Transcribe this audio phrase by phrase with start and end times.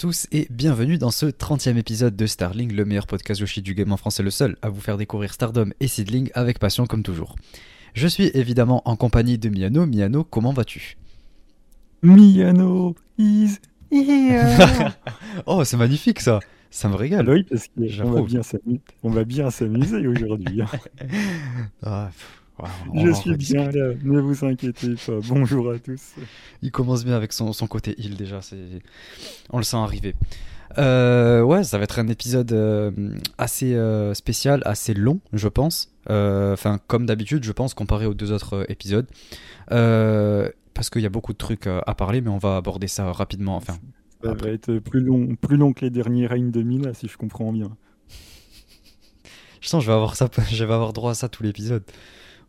[0.00, 3.92] Tous et bienvenue dans ce 30e épisode de Starling, le meilleur podcast Yoshi du game
[3.92, 7.36] en français, le seul à vous faire découvrir Stardom et Seedling avec passion comme toujours.
[7.92, 9.84] Je suis évidemment en compagnie de Miano.
[9.84, 10.96] Miano, comment vas-tu?
[12.02, 13.58] Miano is
[13.92, 14.94] here
[15.46, 16.40] Oh, c'est magnifique ça
[16.70, 18.26] Ça me régale Oui, parce qu'on va J'approuve.
[18.26, 20.62] bien s'amuser, on va bien s'amuser aujourd'hui.
[20.62, 20.66] hein.
[21.82, 22.10] Ah,
[22.94, 25.20] Je suis bien là, ne vous inquiétez pas.
[25.28, 26.14] Bonjour à tous.
[26.62, 28.82] Il commence bien avec son, son côté heal déjà, c'est...
[29.50, 30.14] on le sent arriver.
[30.78, 32.90] Euh, ouais, ça va être un épisode euh,
[33.38, 35.92] assez euh, spécial, assez long, je pense.
[36.08, 39.06] Enfin, comme d'habitude, je pense, comparé aux deux autres épisodes.
[39.68, 43.56] Parce qu'il y a beaucoup de trucs à parler, mais on va aborder ça rapidement.
[43.56, 43.74] Enfin,
[44.22, 44.48] Ça Après.
[44.48, 47.52] va être plus long, plus long que les derniers règnes de Mina, si je comprends
[47.52, 47.70] bien.
[49.60, 51.82] je sens que je vais avoir, ça, je vais avoir droit à ça tout l'épisode.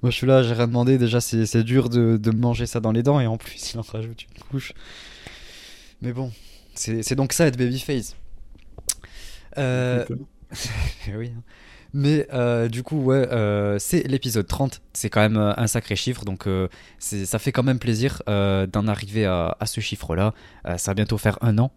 [0.02, 0.97] Moi, je suis là, j'ai rien demandé.
[0.97, 3.80] Déjà, c'est c'est dur de, de manger ça dans les dents, et en plus, il
[3.80, 4.73] en rajoute une couche.
[6.02, 6.31] Mais bon,
[6.73, 8.16] c'est donc ça être babyface.
[9.58, 10.05] Euh,
[11.16, 11.31] oui.
[11.35, 11.41] hein.
[11.93, 14.81] Mais euh, du coup, ouais, euh, c'est l'épisode 30.
[14.93, 16.23] C'est quand même un sacré chiffre.
[16.23, 16.47] Donc,
[16.99, 20.33] ça fait quand même plaisir d'en arriver à, à ce chiffre-là.
[20.77, 21.71] Ça va bientôt faire un an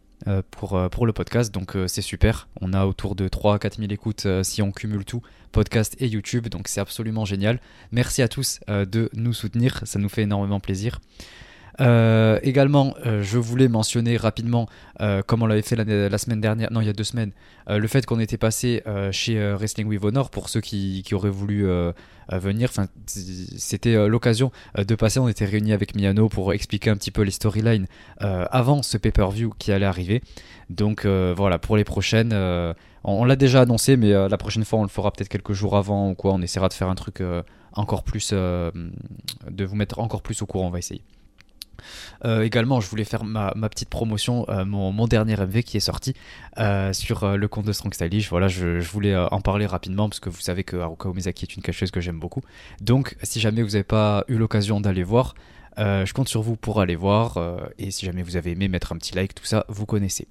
[0.51, 1.53] pour, euh, pour le podcast.
[1.53, 2.49] Donc, euh, c'est super.
[2.61, 5.97] On a autour de 3 à 4 000 écoutes euh, si on cumule tout, podcast
[5.99, 6.49] et YouTube.
[6.49, 7.61] Donc, c'est absolument génial.
[7.93, 9.81] Merci à tous euh, de nous soutenir.
[9.85, 11.01] Ça nous fait énormément plaisir.
[11.81, 14.69] Euh, également, euh, je voulais mentionner rapidement,
[15.01, 17.33] euh, comme on l'avait fait la semaine dernière, non, il y a deux semaines,
[17.69, 21.67] euh, le fait qu'on était passé chez Wrestling with Honor pour ceux qui, auraient voulu
[22.31, 22.71] venir.
[23.07, 25.21] C'était l'occasion de passer.
[25.21, 27.87] On était réunis avec Miano pour expliquer un petit peu les storylines
[28.19, 30.23] avant ce pay-per-view qui allait arriver.
[30.71, 34.83] Donc voilà, pour les prochaines, on, on l'a déjà annoncé, mais la prochaine fois on
[34.83, 36.33] le fera peut-être quelques jours avant ou quoi.
[36.33, 37.23] On essaiera de faire un truc
[37.73, 40.67] encore plus, de vous mettre encore plus au courant.
[40.67, 41.03] On va essayer.
[42.25, 46.15] Euh, également, je voulais faire ma, petite promotion, euh, mon, dernier MV qui est sorti
[46.59, 48.31] euh, sur le compte de Strong Stylish.
[48.31, 51.63] Voilà, je, voulais en parler rapidement parce que vous savez que Haruka Omizaki est une
[51.63, 52.43] cacheuse que j'aime beaucoup.
[52.81, 55.35] Donc, si jamais vous n'avez pas eu l'occasion d'aller voir,
[55.77, 57.39] je compte sur vous pour aller voir.
[57.79, 60.29] et si jamais vous avez aimé, mettre un petit like, tout ça, vous connaissez.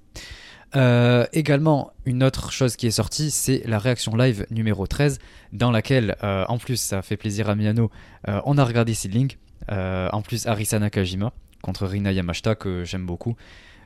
[1.32, 5.18] Également, une autre chose qui est sortie, c'est la réaction live numéro 13,
[5.52, 7.90] dans laquelle, en plus, ça fait plaisir à Miano,
[8.26, 9.36] on a regardé Seedling,
[9.70, 11.32] en plus Arisa Nakajima
[11.62, 13.36] contre Rina Yamashita que j'aime beaucoup.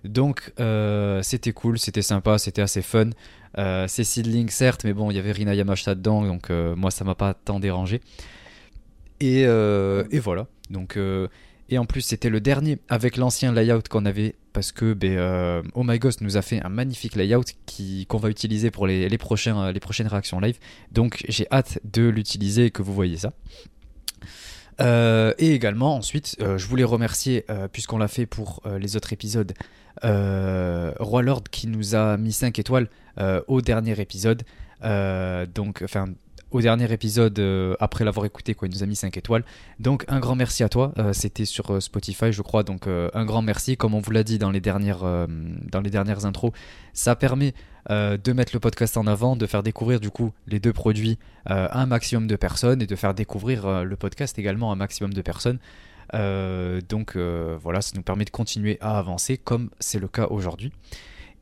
[0.04, 3.10] Donc euh, c'était cool, c'était sympa, c'était assez fun.
[3.56, 6.90] Euh, c'est Seedling certes, mais bon, il y avait Rina Yamashita dedans, donc euh, moi
[6.90, 8.00] ça m'a pas tant dérangé.
[9.20, 10.46] Et, euh, voilà.
[10.70, 11.28] Donc euh,
[11.70, 15.62] et en plus c'était le dernier avec l'ancien layout qu'on avait parce que ben, euh,
[15.74, 17.44] Oh My Ghost nous a fait un magnifique layout
[18.08, 20.58] qu'on va utiliser pour les, prochains euh, les prochaines réactions live.
[20.92, 23.32] Donc j'ai hâte de l'utiliser et que vous voyez ça.
[24.80, 29.12] Euh, et également, ensuite, euh, je voulais remercier, euh, puisqu'on l'a fait pour les autres
[29.12, 29.52] épisodes,
[30.02, 32.88] Roi Lord qui nous a mis 5 étoiles
[33.48, 34.44] au dernier épisode.
[34.82, 36.06] Donc, enfin,
[36.50, 39.44] au dernier épisode, euh, après l'avoir écouté, quoi, il nous a mis 5 étoiles.
[39.80, 40.92] Donc, un grand merci à toi.
[40.98, 42.62] Euh, C'était sur euh, Spotify, je crois.
[42.62, 43.76] Donc, un grand merci.
[43.76, 46.52] Comme on vous l'a dit dans les dernières, dans les dernières intros,
[46.92, 47.54] ça permet
[47.88, 51.80] de mettre le podcast en avant, de faire découvrir du coup les deux produits à
[51.80, 55.22] un maximum de personnes et de faire découvrir le podcast également à un maximum de
[55.22, 55.58] personnes.
[56.12, 60.72] Donc voilà, ça nous permet de continuer à avancer comme c'est le cas aujourd'hui.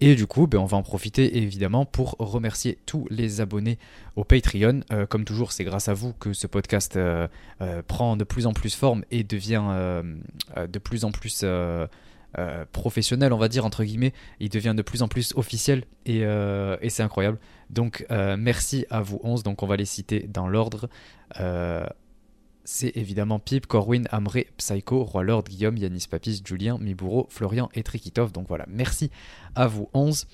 [0.01, 3.79] Et du coup, ben, on va en profiter évidemment pour remercier tous les abonnés
[4.15, 4.81] au Patreon.
[4.93, 7.29] Euh, comme toujours, c'est grâce à vous que ce podcast euh,
[7.63, 10.03] euh, prend de plus en plus forme et devient
[10.57, 11.45] de plus en plus
[12.73, 14.13] professionnel, on va dire, entre guillemets.
[14.39, 17.39] Il devient de plus en plus officiel et, et c'est incroyable.
[17.71, 19.43] Donc, merci à vous 11.
[19.43, 20.89] Donc, on va les citer dans l'ordre.
[22.69, 27.85] C'est évidemment Pip, Corwin, Amré, Psycho, Roi Lord, Guillaume, Yanis Papis, Julien, Miburo, Florian et
[27.85, 28.33] Trikitov.
[28.33, 29.13] Donc voilà, merci
[29.55, 30.27] à vous 11.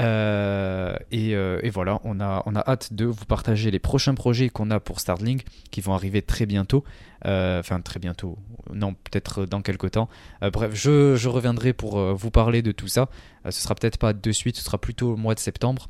[0.00, 4.70] Euh, et, euh, et voilà, on a, hâte de vous partager les prochains projets qu'on
[4.72, 6.82] a pour Starlink qui vont arriver très bientôt.
[7.26, 8.38] Euh, Enfin, très bientôt.
[8.72, 10.08] Non, peut-être dans quelques temps.
[10.40, 13.08] Bref, je, je reviendrai pour vous parler de tout ça.
[13.44, 15.88] Ce sera peut-être pas de suite, ce sera plutôt au mois de septembre.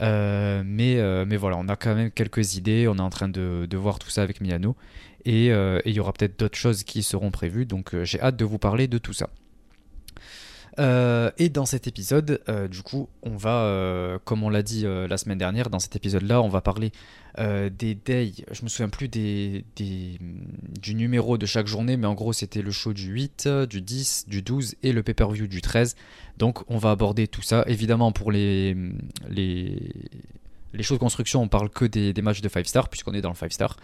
[0.00, 2.88] Euh, mais, euh, mais voilà, on a quand même quelques idées.
[2.88, 4.76] On est en train de, voir tout ça avec Miano.
[5.24, 7.66] Et euh, et il y aura peut-être d'autres choses qui seront prévues.
[7.66, 9.30] Donc euh, j'ai hâte de vous parler de tout ça.
[10.80, 14.84] Euh, et dans cet épisode, euh, du coup, on va, euh, comme on l'a dit
[14.84, 16.90] la semaine dernière, dans cet épisode-là, on va parler
[17.36, 18.44] des days.
[18.52, 20.18] Je me souviens plus des, des-
[20.80, 23.80] du numéro de chaque journée, mais en gros, c'était le show du 8, euh, du
[23.80, 25.96] 10, du 12 et le pay-per-view du 13.
[26.38, 27.64] Donc, on va aborder tout ça.
[27.66, 28.76] Évidemment, pour les,
[29.28, 29.78] les,
[30.74, 33.20] les shows de construction, on parle que des, des matchs de 5 stars, puisqu'on est
[33.20, 33.76] dans le 5 star.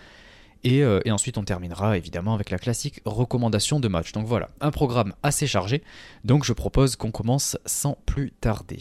[0.63, 4.13] Et, et, ensuite, on terminera évidemment avec la classique recommandation de match.
[4.13, 5.83] Donc voilà, un programme assez chargé.
[6.25, 8.79] Donc je propose qu'on commence sans plus tarder.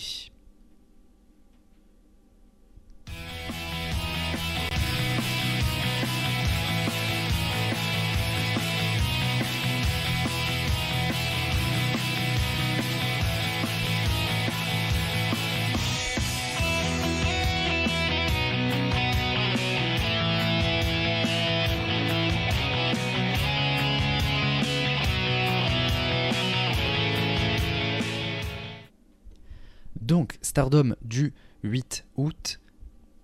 [30.10, 32.60] Donc, Stardom du 8 août.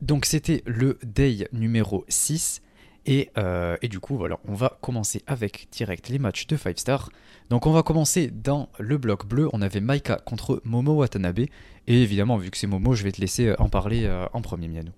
[0.02, 2.62] Donc, c'était le day numéro 6.
[3.40, 7.10] Euh, et, du coup, voilà, on va commencer avec direct les matchs de 5 stars.
[7.50, 9.50] Donc, on va commencer dans le bloc bleu.
[9.52, 11.40] On avait Maika contre Momo Watanabe.
[11.88, 14.68] Et évidemment, vu que c'est Momo, je vais te laisser en parler euh, en premier,
[14.68, 14.92] Miano.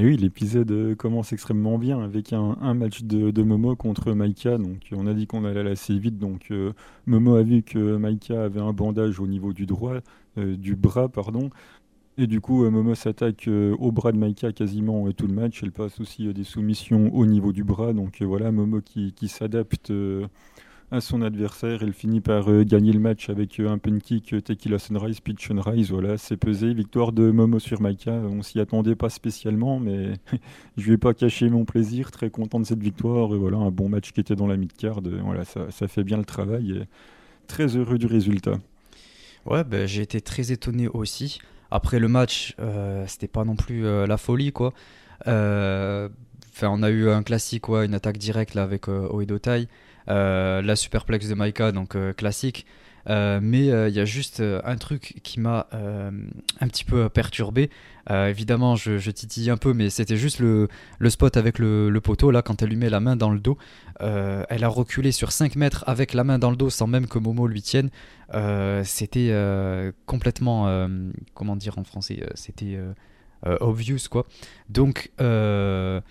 [0.00, 4.56] Et oui, l'épisode commence extrêmement bien avec un, match de, Momo contre Maika.
[4.56, 6.18] Donc, on a dit qu'on allait assez vite.
[6.18, 6.72] Donc, euh,
[7.06, 9.94] Momo a vu que Maika avait un bandage au niveau du droit.
[10.38, 11.50] Euh, du bras, pardon.
[12.16, 15.62] Et du coup, euh, Momo s'attaque euh, au bras de Maika quasiment tout le match.
[15.64, 17.92] Elle passe aussi des soumissions au niveau du bras.
[17.92, 19.92] Donc voilà, Momo qui, s'adapte
[20.90, 21.82] à son adversaire.
[21.82, 25.90] Elle finit par gagner le match avec un pun kick Tequila Sunrise, Pitch Sunrise.
[25.90, 26.72] Voilà, c'est pesé.
[26.74, 28.12] Victoire de Momo sur Maika.
[28.12, 30.14] On s'y attendait pas spécialement, mais
[30.76, 32.10] je vais pas cacher mon plaisir.
[32.10, 33.34] Très content de cette victoire.
[33.34, 35.00] Et voilà, un bon match qui était dans la mid-card.
[35.24, 36.72] Voilà, ça, fait bien le travail.
[36.72, 36.82] Et
[37.46, 38.58] très heureux du résultat.
[39.46, 41.38] Ouais, ben, j'ai été très étonné aussi.
[41.70, 44.72] Après le match, euh, c'était pas non plus euh, la folie, quoi.
[45.26, 46.08] Euh,
[46.62, 49.66] on a eu un classique, quoi, une attaque directe avec Oedo Tai.
[50.08, 52.66] La superplex de Maika, donc classique.
[53.08, 57.08] Euh, mais euh, il y a juste euh, un truc qui m'a un petit peu
[57.08, 57.70] perturbé.
[58.10, 60.68] évidemment, je, titille un peu, mais c'était juste le,
[61.08, 62.30] spot avec le, poteau.
[62.30, 63.58] Là, quand elle lui met la main dans le dos,
[64.00, 67.18] elle a reculé sur 5 mètres avec la main dans le dos sans même que
[67.18, 67.90] Momo lui tienne.
[68.84, 69.32] c'était
[70.06, 70.88] complètement,
[71.34, 72.78] comment dire en français, c'était
[73.60, 74.26] obvious quoi.
[74.68, 76.02] Donc voilà,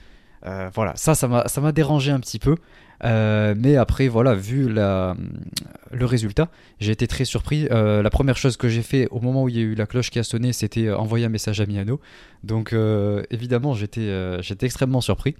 [0.96, 1.28] ça, ça
[1.62, 2.56] m'a dérangé un petit peu.
[3.04, 6.50] Euh, mais après, voilà, vu le résultat,
[6.80, 7.68] j'ai été très surpris.
[7.72, 9.86] Euh, la première chose que j'ai fait au moment où il y a eu la
[9.86, 12.00] cloche qui a sonné, c'était envoyer un message à Miano.
[12.44, 15.36] Donc euh, évidemment, j'étais j'étais extrêmement surpris.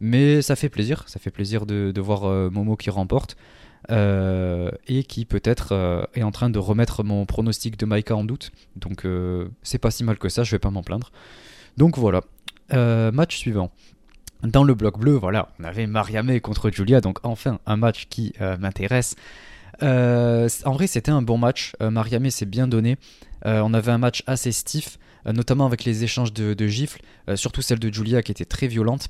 [0.00, 3.36] Mais ça fait plaisir, ça fait plaisir de, de voir Momo qui remporte.
[3.90, 8.52] et qui peut-être est en train de remettre mon pronostic de Maika en doute.
[8.76, 9.06] Donc
[9.62, 11.12] c'est pas si mal que ça, je vais pas m'en plaindre.
[11.76, 12.22] Donc voilà.
[13.12, 13.70] match suivant.
[14.42, 18.32] Dans le bloc bleu, voilà, on avait Mariamé contre Julia, donc enfin un match qui
[18.40, 19.14] euh, m'intéresse.
[19.82, 21.74] Euh, en vrai, c'était un bon match.
[21.80, 22.96] Euh, Mariamé s'est bien donné.
[23.44, 27.00] on avait un match assez stiff, notamment avec les échanges de, gifles,
[27.36, 29.08] surtout celle de Julia qui était très violente.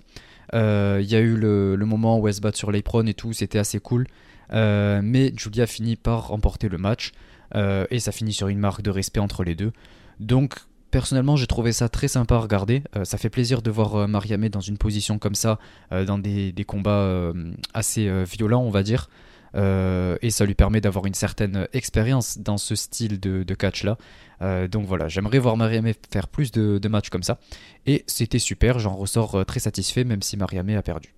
[0.53, 3.59] Il y a eu le, moment où elle se bat sur l'apron et tout, c'était
[3.59, 4.07] assez cool.
[4.51, 7.13] mais Julia finit par remporter le match
[7.55, 9.73] et ça finit sur une marque de respect entre les deux.
[10.19, 10.55] Donc
[10.93, 12.83] Personnellement, j'ai trouvé ça très sympa à regarder.
[12.97, 15.59] Euh, ça fait plaisir de voir euh, Mariamé dans une position comme ça,
[15.91, 17.33] euh, dans des, combats
[17.73, 19.09] assez violents, on va dire.
[19.55, 23.97] et ça lui permet d'avoir une certaine expérience dans ce style de, catch-là.
[24.69, 27.39] donc voilà, j'aimerais voir Mariamé faire plus de, de matchs comme ça.
[27.87, 31.15] Et c'était super, j'en ressors très satisfait, même si Mariamé a perdu.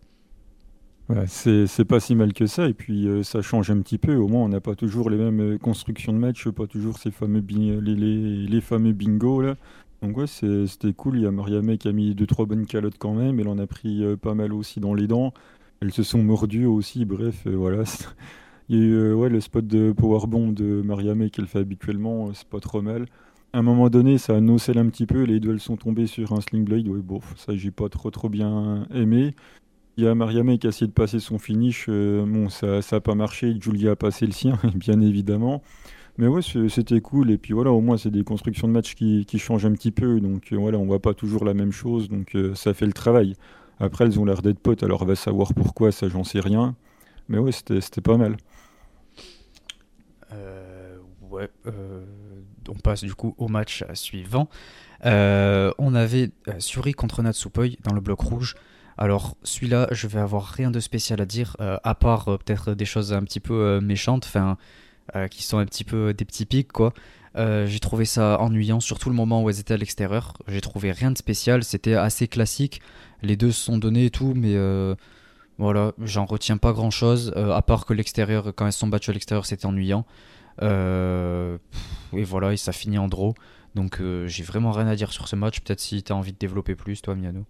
[1.27, 4.17] C'est pas si mal que ça, et puis ça change un petit peu.
[4.17, 7.43] Au moins, on n'a pas toujours les mêmes constructions de match, pas toujours ces fameux
[7.47, 9.57] les, fameux bingo là.
[10.03, 11.19] Donc ouais, c'était cool.
[11.19, 13.39] Il y a Mariamé qui a mis deux trois bonnes calottes quand même.
[13.39, 15.35] Elle en a pris pas mal aussi dans les dents.
[15.81, 17.05] Elles se sont mordues aussi.
[17.05, 17.85] Bref, voilà.
[18.71, 22.33] Il y a eu ouais, le spot de powerbomb de Mariamé qu'elle fait habituellement.
[22.33, 23.07] c'est pas trop mal.
[23.53, 25.23] À un moment donné, ça a nocellé un petit peu.
[25.25, 26.89] Les duels sont tombés sur un sling blade.
[26.89, 29.35] Ouais, bon, ça j'ai pas trop trop bien aimé.
[29.97, 31.87] Il y a Mariamé qui a essayé de passer son finish.
[31.89, 33.57] Euh, bon, ça n'a pas marché.
[33.61, 35.63] Julia a passé le sien, bien évidemment.
[36.19, 37.31] Mais ouais, c'était cool.
[37.31, 40.21] Et puis voilà, au moins, c'est des constructions de match qui, changent un petit peu.
[40.21, 42.09] Donc euh, voilà, on voit pas toujours la même chose.
[42.09, 43.35] Donc euh, ça fait le travail.
[43.79, 44.83] Après, elles ont l'air d'être potes.
[44.83, 46.75] Alors, on va savoir pourquoi, ça, j'en sais rien.
[47.29, 48.37] Mais ouais, c'était pas mal.
[51.31, 51.51] ouais.
[52.69, 54.49] on passe du coup au match suivant.
[55.05, 58.57] on avait Suri contre Natsupoi dans le bloc rouge.
[58.97, 62.75] Alors celui-là, je vais avoir rien de spécial à dire, euh, à part euh, peut-être
[62.75, 64.57] des choses un petit peu euh, méchantes, enfin,
[65.31, 66.95] qui sont un petit peu des petits pics, quoi.
[67.37, 70.33] j'ai trouvé ça ennuyant, surtout le moment où elles étaient à l'extérieur.
[70.49, 72.81] J'ai trouvé rien de spécial, c'était assez classique.
[73.23, 74.57] Les deux se sont donnés et tout, mais
[75.59, 79.45] voilà, j'en retiens pas grand-chose, à part que l'extérieur, quand elles sont battues à l'extérieur,
[79.45, 80.07] c'était ennuyant.
[80.63, 81.59] et
[82.13, 83.35] voilà, et ça finit en draw.
[83.75, 85.61] Donc j'ai vraiment rien à dire sur ce match.
[85.61, 87.45] Peut-être si tu as envie de développer plus, toi, Miano.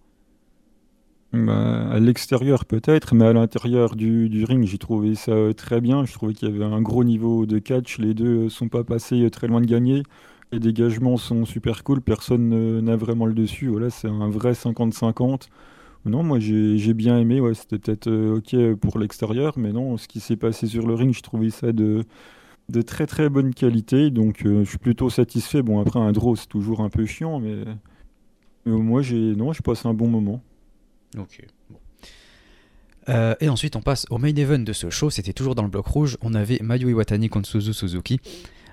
[1.35, 6.05] Bah, à l'extérieur peut-être, mais à l'intérieur du, ring, j'ai trouvé ça euh, très bien.
[6.05, 7.99] Je trouvais qu'il y avait un gros niveau de catch.
[7.99, 10.03] Les deux sont pas passés euh, très loin de gagner.
[10.51, 12.01] Les dégagements sont super cool.
[12.01, 13.67] Personne n'a vraiment le dessus.
[13.67, 15.49] Voilà, c'est un vrai 50-50.
[16.05, 17.41] Non, moi j'ai bien aimé.
[17.53, 21.13] C'était peut-être euh, ok pour l'extérieur, mais non, ce qui s'est passé sur le ring,
[21.13, 22.03] je trouvais ça de,
[22.69, 24.11] de très très bonne qualité.
[24.11, 25.61] Donc je suis plutôt satisfait.
[25.63, 27.65] Bon, après un draw, c'est toujours un peu chiant, mais,
[28.65, 30.41] mais moi j'ai non, je passe un bon moment.
[33.09, 35.09] Euh, et ensuite, on passe au main event de ce show.
[35.09, 36.17] C'était toujours dans le bloc rouge.
[36.21, 38.19] On avait Mayu Iwatani contre Suzu Suzuki.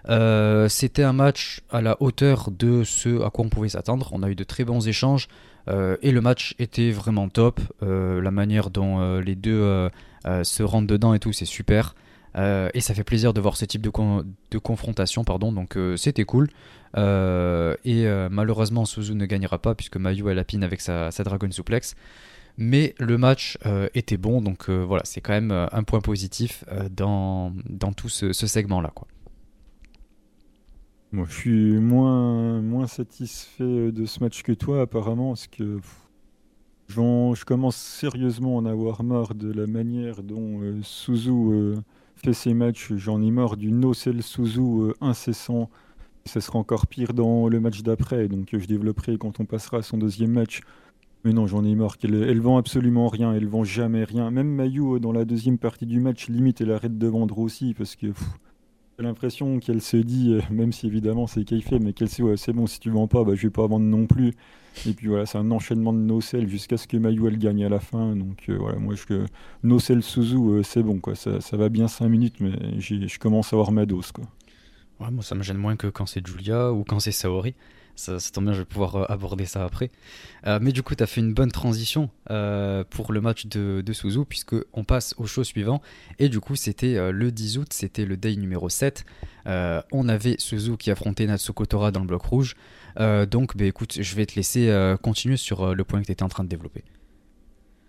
[0.09, 4.09] Euh, c'était un match à la hauteur de ce à quoi on pouvait s'attendre.
[4.13, 5.29] On a eu de très bons échanges
[5.69, 7.61] euh, et le match était vraiment top.
[7.81, 9.89] la manière dont les deux
[10.25, 11.95] se rendent dedans et tout, c'est super.
[12.37, 15.53] et ça fait plaisir de voir ce type de, confrontation, pardon.
[15.53, 16.49] Donc c'était cool.
[16.97, 21.51] et malheureusement, Suzu ne gagnera pas puisque Mayu a la pin avec sa, sa Dragon
[21.51, 21.95] Suplex.
[22.59, 26.01] Mais le match euh, était bon, donc euh, voilà, c'est quand même euh, un point
[26.01, 28.91] positif dans, dans tout ce, segment-là.
[28.95, 29.09] Quoi.
[31.13, 35.79] Moi, je suis moins, moins satisfait de ce match que toi, apparemment, parce que
[36.89, 41.75] je commence sérieusement à en avoir marre de la manière dont Suzu
[42.17, 42.93] fait ses matchs.
[42.97, 45.71] J'en ai marre du no-sell Suzu incessant.
[46.27, 49.83] Ça sera encore pire dans le match d'après, donc je développerai quand on passera à
[49.83, 50.61] son deuxième match.
[51.25, 51.97] Mais non, j'en ai marre.
[52.03, 53.33] Elle, elle vend absolument rien.
[53.33, 54.31] Elle vend jamais rien.
[54.31, 57.75] Même Mayu, euh, dans la deuxième partie du match, limite, elle arrête de vendre aussi
[57.75, 58.09] parce que
[58.99, 62.37] j'ai l'impression qu'elle se dit, euh, même si évidemment c'est fait, mais qu'elle sait, ouais,
[62.37, 64.35] c'est bon, si tu vends pas, bah, je vais pas vendre non plus.
[64.87, 67.69] Et puis voilà, c'est un enchaînement de no-sell jusqu'à ce que Mayu elle gagne à
[67.69, 68.17] la fin.
[68.17, 69.27] Donc euh, voilà, moi, je,
[69.63, 73.87] no-sell Suzu, c'est bon, ça, va bien 5 minutes, mais je commence à avoir ma
[73.87, 74.25] dose, quoi.
[75.01, 77.55] Ouais, moi, ça me gêne moins que quand c'est Julia ou quand c'est Saori.
[77.95, 79.91] Ça, tombe bien, je vais pouvoir euh, aborder ça après.
[80.47, 83.83] Euh, mais du coup, tu as fait une bonne transition euh, pour le match de,
[83.85, 85.83] de Suzu, puisqu'on passe au show suivant.
[86.19, 89.05] Et du coup, c'était le 10 août, c'était le day numéro 7.
[89.47, 92.57] on avait Suzu qui affrontait Natsuko Tora dans le bloc rouge.
[92.99, 96.29] donc, bah, écoute, je vais te laisser continuer sur le point que tu étais en
[96.29, 96.85] train de développer.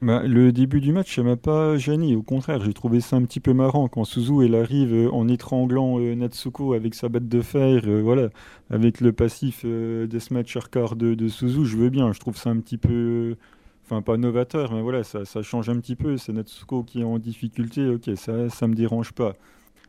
[0.04, 2.14] Bah, le début du match, ça m'a pas gêné.
[2.18, 5.30] Au contraire, j'ai trouvé ça un petit peu marrant quand Suzu elle arrive euh, en
[5.30, 8.28] étranglant euh, Natsuko avec sa batte de fer, euh, voilà,
[8.70, 11.66] avec le passif des Smash Hardcore de, de Suzu.
[11.66, 12.12] Je veux bien.
[12.12, 13.38] Je trouve ça un petit peu,
[13.86, 16.18] enfin pas novateur, mais voilà, ça, ça change un petit peu.
[16.18, 17.88] C'est Natsuko qui est en difficulté.
[17.88, 19.36] Ok, ça, ça me dérange pas.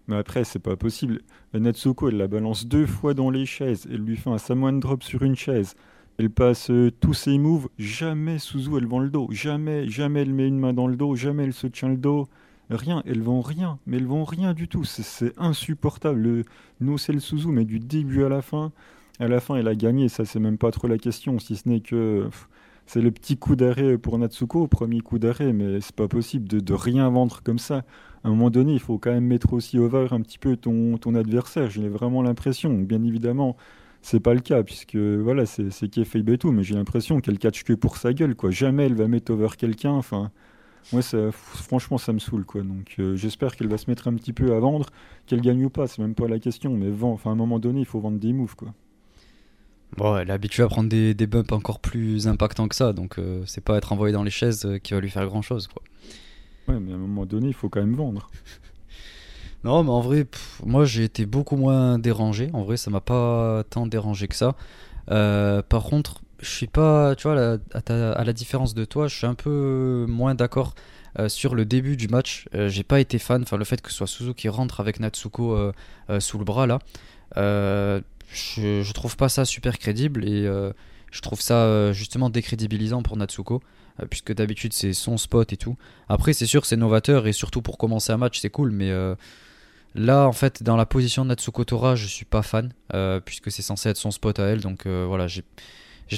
[0.06, 1.22] Mais après, c'est pas possible.
[1.54, 3.88] Natsuko, elle la balance deux fois dans les chaises.
[3.90, 5.74] Elle lui fait un Samoan drop sur une chaise.
[6.18, 7.68] Elle passe euh, tous ses moves.
[7.76, 9.26] Jamais Suzu, elle vend le dos.
[9.30, 11.16] Jamais, jamais elle met une main dans le dos.
[11.16, 12.28] Jamais elle se tient le dos.
[12.70, 13.78] Rien, elle vend rien.
[13.86, 14.84] Mais elle vend rien du tout.
[14.84, 16.20] C'est insupportable.
[16.20, 16.44] Le
[16.80, 18.72] no le Suzu, mais du début à la fin.
[19.18, 20.08] À la fin, elle a gagné.
[20.08, 21.38] Ça, c'est même pas trop la question.
[21.40, 22.28] Si ce n'est que.
[22.86, 26.60] c'est le petit coup d'arrêt pour Natsuko, premier coup d'arrêt, mais c'est pas possible de,
[26.60, 27.84] de, rien vendre comme ça.
[28.22, 30.96] À un moment donné, il faut quand même mettre aussi over un petit peu ton,
[30.98, 31.70] ton adversaire.
[31.70, 33.56] J'ai vraiment l'impression, bien évidemment,
[34.04, 37.64] c'est pas le cas, puisque voilà, c'est fait et tout, mais j'ai l'impression qu'elle catch
[37.64, 38.50] que pour sa gueule, quoi.
[38.50, 40.30] Jamais elle va mettre over quelqu'un, enfin.
[40.92, 42.60] Moi, ça, franchement, ça me saoule, quoi.
[42.60, 44.90] Donc, euh, j'espère qu'elle va se mettre un petit peu à vendre.
[45.24, 46.76] Qu'elle gagne ou pas, c'est même pas la question.
[46.76, 48.74] Mais vend, enfin, à un moment donné, il faut vendre des moves, quoi.
[49.96, 53.18] Bon, elle est habituée à prendre des, des bumps encore plus impactants que ça, donc
[53.18, 55.66] euh, c'est pas être envoyé dans les chaises euh, qui va lui faire grand chose,
[55.66, 55.82] quoi.
[56.68, 58.30] Ouais, mais à un moment donné, il faut quand même vendre.
[59.64, 60.26] Non, mais en vrai,
[60.64, 62.50] moi j'ai été beaucoup moins dérangé.
[62.52, 64.54] En vrai, ça m'a pas tant dérangé que ça.
[65.10, 69.26] Euh, par contre, je suis pas, tu vois, à, la différence de toi, je suis
[69.26, 70.74] un peu moins d'accord
[71.18, 72.46] euh, sur le début du match.
[72.54, 75.00] Euh, j'ai pas été fan, enfin le fait que ce soit Suzuki qui rentre avec
[75.00, 75.72] Natsuko
[76.18, 76.78] sous le bras là,
[77.36, 80.44] je, je, trouve pas ça super crédible et
[81.10, 83.62] je trouve ça justement décrédibilisant pour Natsuko.
[84.10, 85.76] Puisque d'habitude c'est son spot et tout.
[86.08, 88.90] Après, c'est sûr, c'est novateur et surtout pour commencer un match, c'est cool, mais
[89.94, 93.52] Là, en fait, dans la position de Natsuko Tora, je suis pas fan, euh, puisque
[93.52, 94.60] c'est censé être son spot à elle.
[94.60, 95.44] Donc euh, voilà, j'ai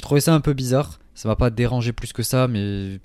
[0.01, 0.99] trouvé ça un peu bizarre.
[1.13, 2.99] Ça m'a pas dérangé plus que ça, mais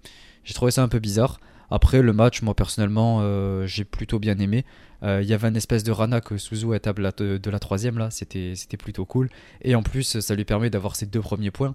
[0.44, 1.40] j'ai trouvé ça un peu bizarre.
[1.70, 4.64] Après, le match, moi personnellement, euh, j'ai plutôt bien aimé.
[5.04, 8.54] Il y avait une espèce de Rana que Suzu table de, la troisième, là, c'était
[8.78, 9.30] plutôt cool.
[9.62, 11.74] Et en plus, ça lui permet d'avoir ses deux premiers points.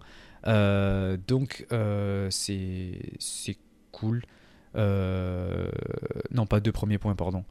[1.28, 1.68] donc,
[2.30, 3.58] c'est
[3.92, 4.22] cool.
[4.76, 7.44] non, pas deux premiers points, pardon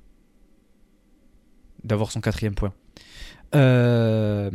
[1.86, 2.72] d'avoir son quatrième point.
[3.54, 4.50] Euh,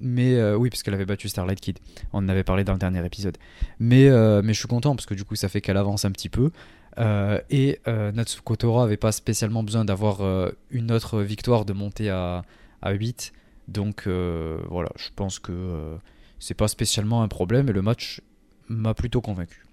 [0.00, 1.78] mais euh, oui, parce qu'elle avait battu Starlight Kid.
[2.12, 3.38] On en avait parlé dans le dernier épisode.
[3.78, 6.10] Mais, euh, mais je suis content parce que du coup, ça fait qu'elle avance un
[6.10, 6.50] petit peu.
[6.98, 10.20] et Natsuko Tora avait pas spécialement besoin d'avoir
[10.70, 12.42] une autre victoire de monter à,
[12.82, 13.32] à 8.
[13.68, 15.96] Donc voilà, je pense que
[16.38, 18.20] c'est pas spécialement un problème et le match
[18.68, 19.64] m'a plutôt convaincu.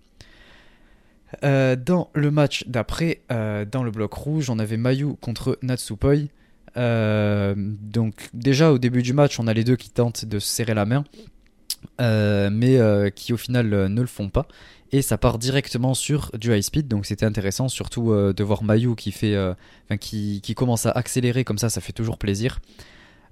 [1.42, 6.28] dans le match d'après, dans le bloc rouge, on avait Mayu contre Natsupoi.
[6.76, 10.74] Donc déjà au début du match, on a les deux qui tentent de se serrer
[10.74, 11.04] la main,
[12.00, 14.48] mais qui au final ne le font pas.
[14.92, 18.64] Et ça part directement sur du high speed donc c'était intéressant surtout euh, de voir
[18.64, 19.54] Mayu qui fait euh,
[20.00, 22.60] qui, qui, commence à accélérer comme ça ça fait toujours plaisir.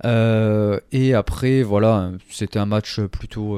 [0.04, 3.58] Euh, et après voilà c'était un match plutôt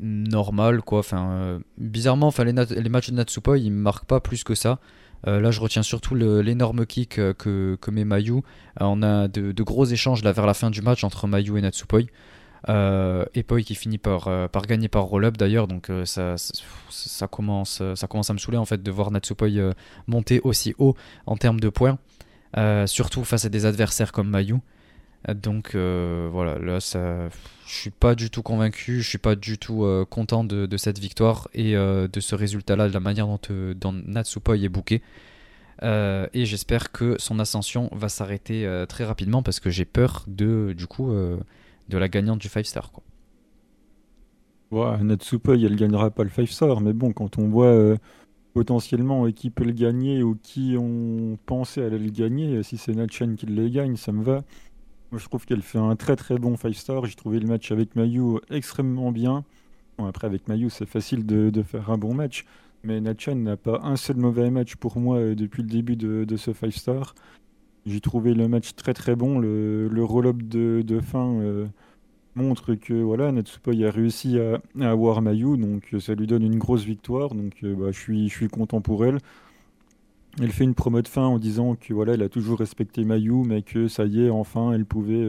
[0.00, 1.00] normal quoi.
[1.00, 4.80] Enfin bizarrement enfin les, les, matchs de Natsupoi ils marquent pas plus que ça
[5.24, 8.42] là je retiens surtout l'énorme kick que, que met Mayu.
[8.80, 12.02] On a de, gros échanges là vers la fin du match entre Mayu et Natsupoi.
[12.68, 18.32] Euh, Poi qui finit par, euh, gagner par roll-up d'ailleurs, donc euh, ça, commence, à
[18.32, 19.72] me saouler en fait de voir Natsupoi euh,
[20.06, 20.94] monter aussi haut
[21.26, 21.98] en termes de points,
[22.86, 24.56] surtout face à des adversaires comme Mayu.
[25.28, 27.28] Donc voilà, là ça,
[27.66, 31.48] je suis pas du tout convaincu, je suis pas du tout content de, cette victoire
[31.52, 33.38] et de ce résultat-là, de la manière dont,
[33.74, 35.02] dont Natsupoi est booké.
[35.82, 40.86] et j'espère que son ascension va s'arrêter très rapidement parce que j'ai peur de du
[40.86, 41.12] coup
[41.90, 42.90] de la gagnante du 5 star.
[42.90, 43.02] Quoi.
[45.02, 47.96] Natsupoi, elle gagnera pas le 5 star, mais bon, quand on voit euh,
[48.54, 53.36] potentiellement qui peut le gagner ou qui ont pensé aller le gagner, si c'est Natchen
[53.36, 54.42] qui le gagne, ça me va.
[55.12, 57.04] Je trouve qu'elle fait un très très bon 5 star.
[57.06, 59.44] J'ai trouvé le match avec Mayu extrêmement bien.
[59.98, 62.44] Bon, après, avec Mayu, c'est facile de, faire un bon match.
[62.84, 66.36] Mais Natchan n'a pas un seul mauvais match pour moi euh, depuis le début de,
[66.36, 67.14] ce 5 star.
[67.86, 69.38] J'ai trouvé le match très très bon.
[69.38, 71.66] Le, roll-up de, fin euh,
[72.36, 76.58] montre que voilà, Natsupoi a réussi à, avoir Mayu, donc euh, ça lui donne une
[76.58, 77.34] grosse victoire.
[77.34, 79.18] Donc bah, je, suis, je suis content pour elle.
[80.38, 83.42] Elle fait une promo de fin en disant que voilà, elle a toujours respecté Mayu,
[83.44, 85.26] mais que ça y est, enfin, elle pouvait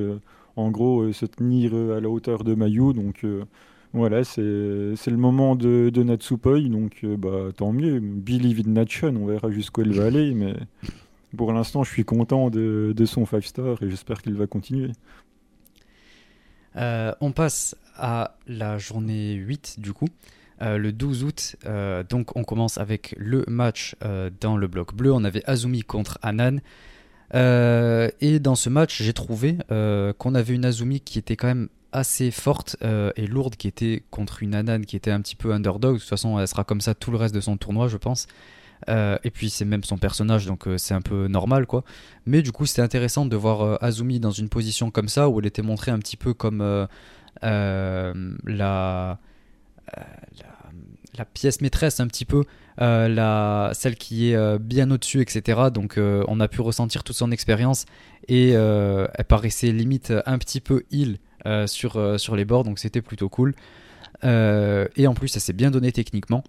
[0.56, 2.94] en gros se tenir à la hauteur de Mayu.
[2.94, 3.26] Donc
[3.94, 8.00] voilà, c'est le moment de, de Natsupoi, donc bah, tant mieux.
[8.00, 10.54] Believe in Natchon, on verra jusqu'où elle va aller, mais
[11.36, 14.92] pour l'instant, je suis content de, son 5 star et j'espère qu'il va continuer.
[16.76, 20.08] Euh, on passe à la journée 8 du coup.
[20.62, 23.96] Euh, le 12 août, euh, donc on commence avec le match
[24.40, 25.12] dans le bloc bleu.
[25.14, 26.60] On avait Azumi contre Anan.
[27.34, 32.32] et dans ce match, j'ai trouvé qu'on avait une Azumi qui était quand même assez
[32.32, 32.78] forte
[33.16, 35.96] et lourde, qui était contre une Anan qui était un petit peu underdog.
[35.96, 38.28] De toute façon, elle sera comme ça tout le reste de son tournoi, je pense.
[38.90, 41.84] Euh, et puis c'est même son personnage, donc euh, c'est un peu normal quoi.
[42.26, 45.40] Mais du coup c'était intéressant de voir euh, Azumi dans une position comme ça, où
[45.40, 46.88] elle était montrée un petit peu comme
[47.42, 49.20] la,
[51.18, 52.44] la, pièce maîtresse un petit peu,
[52.78, 55.70] la, celle qui est bien au-dessus, etc.
[55.74, 57.86] Donc on a pu ressentir toute son expérience
[58.28, 61.18] et elle paraissait limite un petit peu heal
[61.68, 63.54] sur, les bords, donc c'était plutôt cool.
[64.24, 66.44] et en plus, elle s'est bien donné techniquement.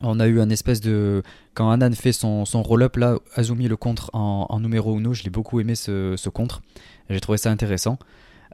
[0.00, 1.22] On a eu un espèce de.
[1.54, 5.30] Quand Anan fait son, son roll-up, là, Azumi le contre en, numéro 1, je l'ai
[5.30, 6.62] beaucoup aimé ce, contre.
[7.08, 7.98] J'ai trouvé ça intéressant.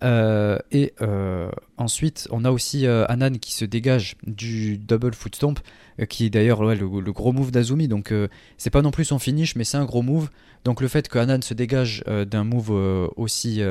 [0.02, 5.36] Euh, et euh, ensuite, on a aussi euh, Anan qui se dégage du double foot
[5.36, 5.60] stomp,
[6.08, 7.88] qui est d'ailleurs le, gros move d'Azumi.
[7.88, 8.12] Donc,
[8.56, 10.30] c'est pas non plus son finish, mais c'est un gros move.
[10.64, 12.70] Donc, le fait que Anan se dégage d'un move
[13.16, 13.62] aussi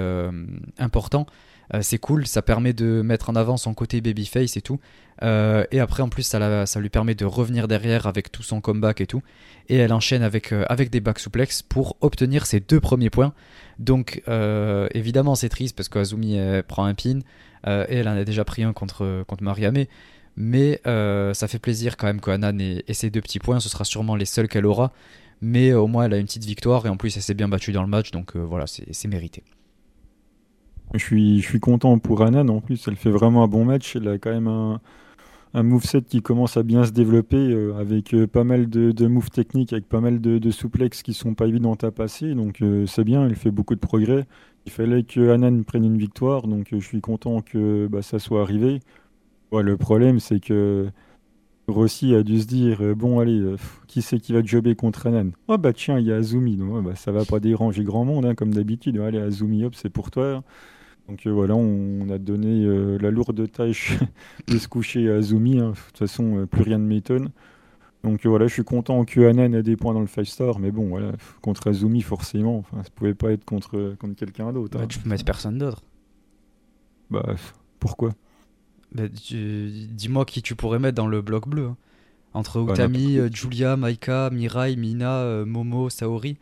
[0.77, 1.31] important, euh,
[1.79, 4.79] c'est cool, ça permet de mettre en avant son côté babyface et tout.
[5.23, 9.01] Euh, et après, en plus, ça, lui permet de revenir derrière avec tout son comeback
[9.01, 9.21] et tout.
[9.69, 13.33] Et elle enchaîne avec, euh, avec des back suplex pour obtenir ses deux premiers points.
[13.79, 14.21] Donc,
[14.93, 17.19] évidemment, c'est triste parce qu'Azumi prend un pin
[17.65, 19.85] et elle en a déjà pris un contre, contre Mariame.
[20.35, 23.59] Mais ça fait plaisir quand même que Hanan ait, ait, ses deux petits points.
[23.59, 24.91] Ce sera sûrement les seuls qu'elle aura.
[25.41, 27.71] Mais au moins, elle a une petite victoire et en plus, elle s'est bien battue
[27.71, 28.11] dans le match.
[28.11, 29.43] Donc voilà, c'est mérité.
[30.93, 32.49] Je suis, je suis content pour Anan.
[32.49, 33.95] En plus, elle fait vraiment un bon match.
[33.95, 34.81] Elle a quand même un,
[35.53, 39.07] un moveset qui commence à bien se développer euh, avec euh, pas mal de, de,
[39.07, 42.33] moves techniques, avec pas mal de, de souplexes qui sont pas évidentes à passer.
[42.35, 44.25] Donc euh, c'est bien, elle fait beaucoup de progrès.
[44.65, 48.41] Il fallait que Anan prenne une victoire, donc je suis content que bah, ça soit
[48.41, 48.79] arrivé.
[49.51, 50.89] Ouais, le problème, c'est que
[51.67, 53.55] Rossi a dû se dire bon, allez,
[53.87, 55.31] qui c'est qui va jobber contre Anan?
[55.47, 56.57] Oh bah tiens, il y a Azumi.
[56.57, 58.99] Donc bah, ça va pas déranger grand monde, hein, comme d'habitude.
[58.99, 60.43] Allez, Azumi, hop, c'est pour toi.
[61.11, 63.97] Donc euh, voilà, on, a donné euh, la lourde tâche
[64.47, 65.59] de se coucher à Azumi.
[65.59, 65.71] Hein.
[65.71, 67.31] De toute façon, euh, plus rien ne m'étonne.
[68.05, 70.71] Donc voilà, je suis content que Anan ait des points dans le 5 star, mais
[70.71, 74.77] bon, voilà, contre Azumi, forcément, enfin, ça pouvait pas être contre, contre quelqu'un d'autre.
[74.77, 74.87] Bah, hein.
[74.87, 75.83] Tu peux mettre personne d'autre.
[77.09, 77.35] Bah,
[77.79, 78.11] pourquoi?
[78.95, 81.67] Bah, Dis-moi qui tu pourrais mettre dans le bloc bleu.
[81.67, 81.77] Hein.
[82.33, 86.37] Entre bah, Utami, Julia, Maika, Mirai, Mina, Momo, Saori.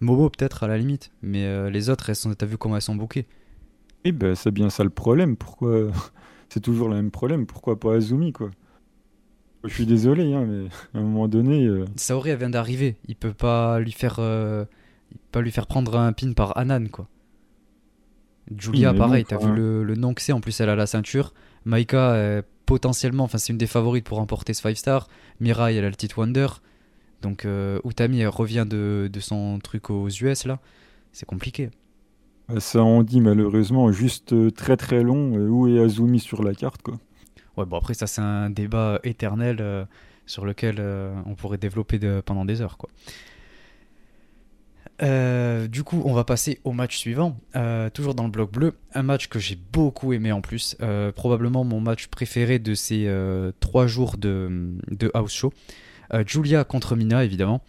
[0.00, 3.26] Momo peut-être à la limite, mais les autres, t'as vu comment elles sont bouquées
[4.04, 5.36] oui, ben, c'est bien ça le problème.
[5.36, 5.88] Pourquoi
[6.48, 7.46] C'est toujours le même problème?
[7.46, 8.50] Pourquoi pas Azumi, quoi?
[9.64, 11.66] Je suis désolé, hein, mais à un moment donné.
[11.66, 11.84] Euh...
[11.96, 12.96] Saori elle vient d'arriver.
[13.06, 14.64] Il peut pas lui faire, euh,
[15.10, 17.08] il peut pas lui faire prendre un pin par Anan quoi.
[18.56, 20.32] Julia, pareil, t'as vu le, le, nom que c'est.
[20.32, 21.34] En plus, elle a la ceinture.
[21.66, 25.08] Maika, potentiellement, enfin, c'est une des favorites pour remporter ce 5 star.
[25.40, 26.46] Mirai, elle a le titre Wonder.
[27.22, 30.60] Donc, euh, Utami, elle revient de, de, son truc aux US là.
[31.12, 31.70] C'est compliqué.
[32.56, 35.36] Ça en dit malheureusement juste euh, très très long.
[35.36, 36.98] Euh, où est Azumi sur la carte quoi
[37.58, 39.84] Ouais, bon après ça c'est un débat éternel euh,
[40.24, 40.80] sur lequel
[41.26, 42.90] on pourrait développer pendant des heures quoi.
[45.00, 47.38] Du coup, on va passer au match suivant,
[47.94, 48.74] toujours dans le bloc bleu.
[48.92, 50.76] Un match que j'ai beaucoup aimé en plus,
[51.16, 53.10] probablement mon match préféré de ces
[53.58, 55.52] trois jours de, de house show.
[56.26, 57.62] Julia contre Mina, évidemment.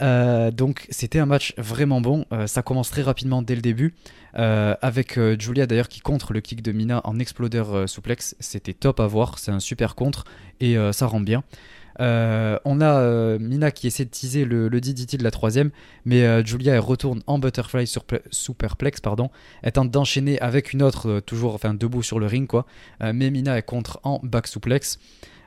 [0.00, 2.24] Euh, donc c'était un match vraiment bon.
[2.46, 3.94] ça commence très rapidement dès le début,
[4.34, 8.34] avec Julia d'ailleurs qui contre le kick de Mina en exploder souplex.
[8.40, 10.24] C'était top à voir, c'est un super contre
[10.60, 11.44] et ça rend bien.
[12.00, 15.70] Euh, on a euh, Mina qui essaie de teaser le, le DDT de la troisième,
[16.04, 19.30] mais euh, Julia retourne en butterfly sur superplex, pardon.
[19.62, 22.66] Elle tente d'enchaîner avec une autre, toujours enfin debout sur le ring quoi.
[23.00, 24.46] mais Mina elle contre en back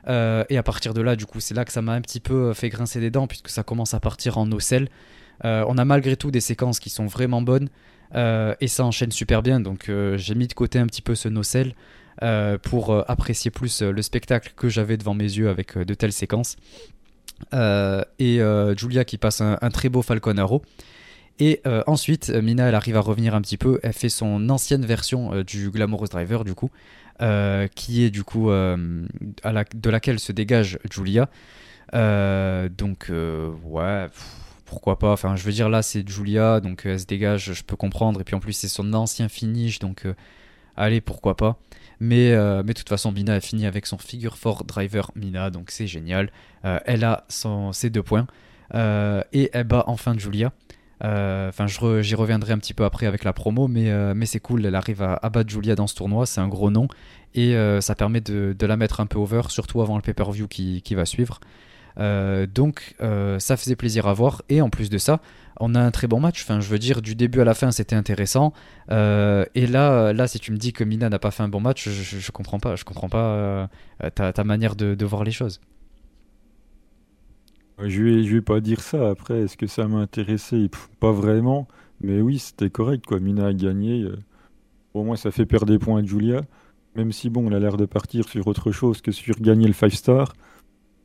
[0.06, 0.46] suplex.
[0.50, 2.52] et à partir de là, du coup, c'est là que ça m'a un petit peu
[2.54, 4.88] fait grincer des dents puisque ça commence à partir en nocelle.
[5.44, 7.68] on a malgré tout des séquences qui sont vraiment bonnes
[8.14, 9.60] et ça enchaîne super bien.
[9.60, 11.74] Donc j'ai mis de côté un petit peu ce nocelle.
[12.22, 15.94] Euh, pour euh, apprécier plus euh, le spectacle que j'avais devant mes yeux avec de
[15.94, 16.56] telles séquences.
[17.52, 18.40] et
[18.76, 20.62] Julia qui passe un, un, très beau Falcon Arrow.
[21.38, 23.78] Et euh, ensuite, Mina, elle arrive à revenir un petit peu.
[23.82, 26.70] Elle fait son ancienne version euh, du Glamorous Driver, du coup,
[27.20, 31.28] euh, qui est du coup de laquelle se dégage Julia.
[31.92, 34.06] donc, ouais,
[34.64, 35.12] pourquoi pas.
[35.12, 38.20] Enfin, je veux dire, là, c'est Julia, donc elle se dégage, je peux comprendre.
[38.20, 40.06] Et puis en plus, c'est son ancien finish, donc
[40.76, 41.58] allez, pourquoi pas.
[42.00, 45.50] Mais, euh, mais de toute façon, Mina a fini avec son figure fort driver Mina,
[45.50, 46.30] donc c'est génial.
[46.64, 48.26] Euh, elle a ses deux points.
[48.74, 50.52] Euh, et elle bat enfin Julia.
[51.04, 54.40] Euh, enfin, j'y re, reviendrai un petit peu après avec la promo, mais, euh, c'est
[54.40, 54.64] cool.
[54.64, 56.88] Elle arrive à, à, battre Julia dans ce tournoi, c'est un gros nom.
[57.34, 61.04] Et ça permet de, la mettre un peu over, surtout avant le pay-per-view qui, va
[61.04, 61.40] suivre.
[61.98, 64.42] donc, ça faisait plaisir à voir.
[64.48, 65.20] Et en plus de ça,
[65.60, 66.42] on a un très bon match.
[66.42, 68.52] Enfin, je veux dire, du début à la fin, c'était intéressant.
[68.90, 71.60] Euh, et là, là, si tu me dis que Mina n'a pas fait un bon
[71.60, 72.76] match, je, je, je comprends pas.
[72.76, 73.66] Je comprends pas euh,
[74.14, 75.60] ta, manière de, voir les choses.
[77.78, 79.10] Je vais, je vais pas dire ça.
[79.10, 80.70] Après, est-ce que ça m'a intéressé?
[81.00, 81.68] Pas vraiment.
[82.00, 83.04] Mais oui, c'était correct.
[83.06, 83.20] Quoi.
[83.20, 84.02] Mina a gagné.
[84.02, 84.16] Euh,
[84.94, 86.42] au moins, ça fait perdre des points à Julia.
[86.96, 89.74] Même si, bon, on a l'air de partir sur autre chose que sur gagner le
[89.74, 90.32] 5 star.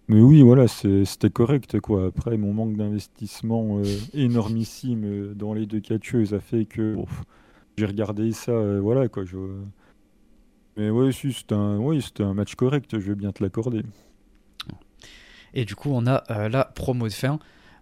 [0.08, 2.08] Mais oui, voilà, c'était correct, quoi.
[2.08, 6.98] Après, mon manque d'investissement euh, énormissime euh, dans les deux catcheuses a fait que
[7.78, 9.24] j'ai regardé ça, euh, voilà, quoi.
[10.76, 13.84] Mais si, c'était un, oui, un match correct, je vais bien te l'accorder.
[15.54, 17.40] Et du coup, on a euh, la promo de fin.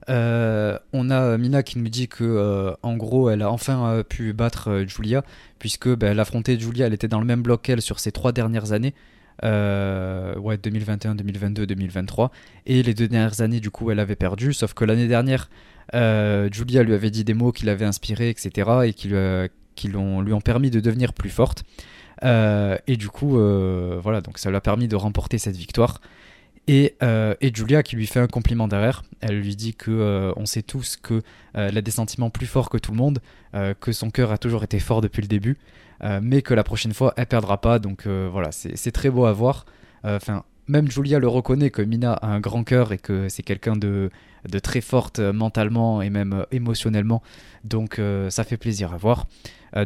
[0.10, 4.34] Euh, on a Mina qui nous dit que euh, en gros elle a enfin pu
[4.34, 5.23] battre Julia
[5.60, 8.32] puisque bah, elle affrontait Julia elle était dans le même bloc qu'elle sur ces trois
[8.32, 8.95] dernières années
[9.43, 12.32] euh, ouais, 2021, 2022, 2023.
[12.65, 14.53] Et les deux dernières années, du coup, elle avait perdu.
[14.53, 15.49] Sauf que l'année dernière,
[15.95, 18.69] euh, Julia lui avait dit des mots qui l'avaient inspiré, etc.
[18.86, 21.63] Et qui, euh, qui lui ont permis de devenir plus forte.
[22.23, 26.01] Euh, et du coup, euh, voilà, donc ça lui a permis de remporter cette victoire.
[26.71, 30.32] Et, euh, et, Julia qui lui fait un compliment derrière, elle lui dit que euh,
[30.36, 31.23] on sait tous que
[31.55, 33.19] elle a des sentiments plus forts que tout le monde,
[33.79, 35.58] que son cœur a toujours été fort depuis le début,
[36.03, 37.79] euh, mais que la prochaine fois elle perdra pas.
[37.79, 39.65] Donc euh, voilà, c'est très beau à voir.
[40.05, 43.43] Euh, enfin, même Julia le reconnaît que Mina a un grand cœur et que c'est
[43.43, 44.12] quelqu'un de,
[44.47, 47.21] de, très forte mentalement et même émotionnellement.
[47.63, 49.25] Donc ça fait plaisir à voir.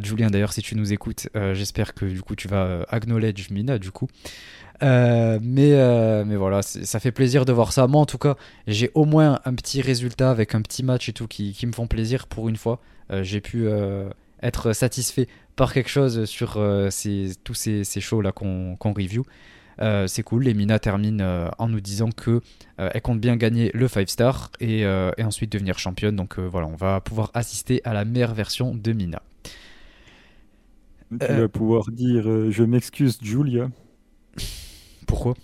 [0.02, 3.91] Julien d'ailleurs si tu nous écoutes, j'espère que du coup tu vas acknowledge Mina du
[3.91, 4.10] coup.
[4.84, 7.88] Euh, mais, euh, mais voilà, ça fait plaisir de voir ça.
[7.88, 8.36] Moi, en tout cas,
[8.67, 11.72] j'ai au moins un petit résultat avec un petit match et tout qui, qui me
[11.72, 12.80] font plaisir pour une fois.
[13.12, 13.67] Euh, j'ai pu
[14.41, 19.24] être satisfait par quelque chose sur ces, tous ces, ces shows là qu'on qu review.
[20.08, 21.22] C'est cool, et Mina termine
[21.58, 22.41] en nous disant que
[22.78, 26.15] elle compte bien gagner le 5 star et, et, ensuite devenir championne.
[26.15, 29.22] Donc voilà, on va pouvoir assister à la meilleure version de Mina.
[31.12, 33.69] Tu vas pouvoir dire je m'excuse Julia.
[35.13, 35.36] Pourquoi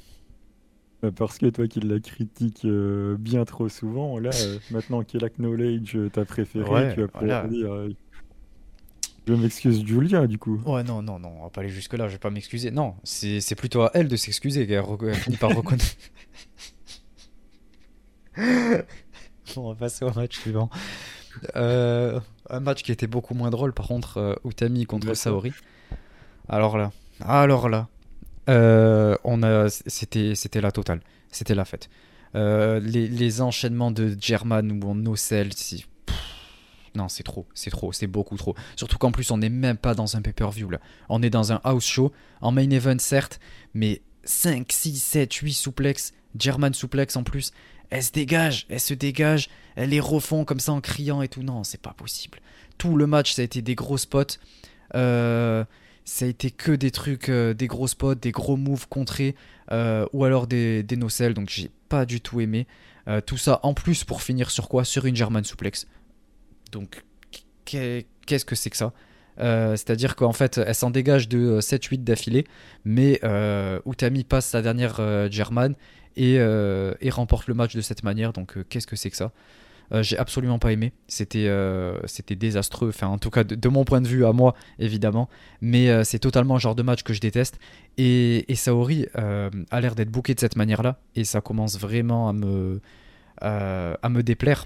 [1.16, 5.30] parce que toi qui la critiques euh, bien trop souvent, là, euh, maintenant qu'elle a
[5.30, 7.48] knowledge ta préférée, ouais, tu vas pouvoir voilà.
[7.48, 7.90] dire euh,
[9.26, 10.60] je m'excuse Julia du coup.
[10.66, 12.72] Ouais, non, non, non, on va pas aller jusque-là, je vais pas m'excuser.
[12.72, 15.96] Non, c'est plutôt à elle de s'excuser qu'elle finit par reconnaître.
[18.36, 18.84] bon,
[19.58, 20.70] on va passer au match suivant.
[21.56, 25.54] Euh, un match qui était beaucoup moins drôle, par contre, euh, Utami contre Saori.
[26.48, 27.88] Alors là, alors là,
[28.50, 31.02] on a, c'était, c'était la totale.
[31.32, 31.90] C'était la fête.
[32.34, 35.54] les, enchaînements de German ou en nocelle,
[36.96, 38.56] non, c'est trop, c'est trop, c'est beaucoup trop.
[38.76, 40.80] Surtout qu'en plus, on n'est même pas dans un pay-per-view là.
[41.08, 43.40] On est dans un house show, en main event certes,
[43.74, 47.52] mais 5, 6, 7, 8 souplex, German souplex en plus.
[47.90, 51.42] Elle se dégage, elle se dégage, elle les refond comme ça en criant et tout.
[51.42, 52.40] Non, c'est pas possible.
[52.78, 54.38] Tout le match, ça a été des gros spots.
[54.96, 55.64] Euh,
[56.10, 59.36] ça a été que des trucs, euh, des gros spots, des gros moves contrés,
[59.72, 62.68] euh, ou alors des, des nocelles, donc j'ai pas du tout aimé.
[63.26, 64.84] tout ça en plus pour finir sur quoi?
[64.86, 65.88] Sur une German souplex.
[66.72, 67.04] Donc,
[67.66, 68.94] qu'est-ce que c'est que ça?
[69.40, 72.46] Euh, C'est-à-dire qu'en fait, elle s'en dégage de 7-8 euh, d'affilée,
[72.86, 75.76] mais euh, Utami passe sa dernière euh, German
[76.16, 76.40] et,
[77.10, 78.34] remporte le match de cette manière.
[78.34, 79.32] Donc, qu'est-ce que c'est que ça?
[79.92, 80.94] J'ai absolument pas aimé.
[81.08, 81.50] C'était
[82.06, 82.90] c'était désastreux.
[82.90, 85.30] Enfin, en tout cas, de, mon point de vue à moi, évidemment.
[85.62, 87.60] Mais c'est totalement le genre de match que je déteste.
[87.98, 91.00] Et, Saori a l'air d'être booké de cette manière-là.
[91.16, 92.82] Et ça commence vraiment à me,
[93.42, 94.66] à me déplaire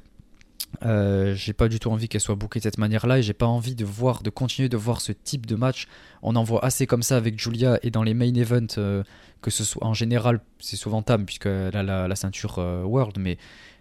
[0.84, 3.46] euh, j'ai pas du tout envie qu'elle soit bookée de cette manière-là et j'ai pas
[3.46, 5.88] envie de voir, de continuer de voir ce type de match.
[6.22, 9.04] On en voit assez comme ça avec Julia et dans les main events, euh,
[9.42, 13.38] que ce soit en général, c'est souvent Tam puisqu'elle a la, ceinture euh, World, mais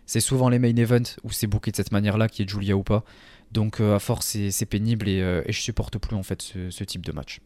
[0.06, 2.82] c'est souvent les main events où c'est booké de cette manière-là, qui est Julia ou
[2.82, 3.04] pas.
[3.50, 7.12] Donc à force, c'est pénible et, et, je supporte plus en fait ce type de
[7.12, 7.40] match.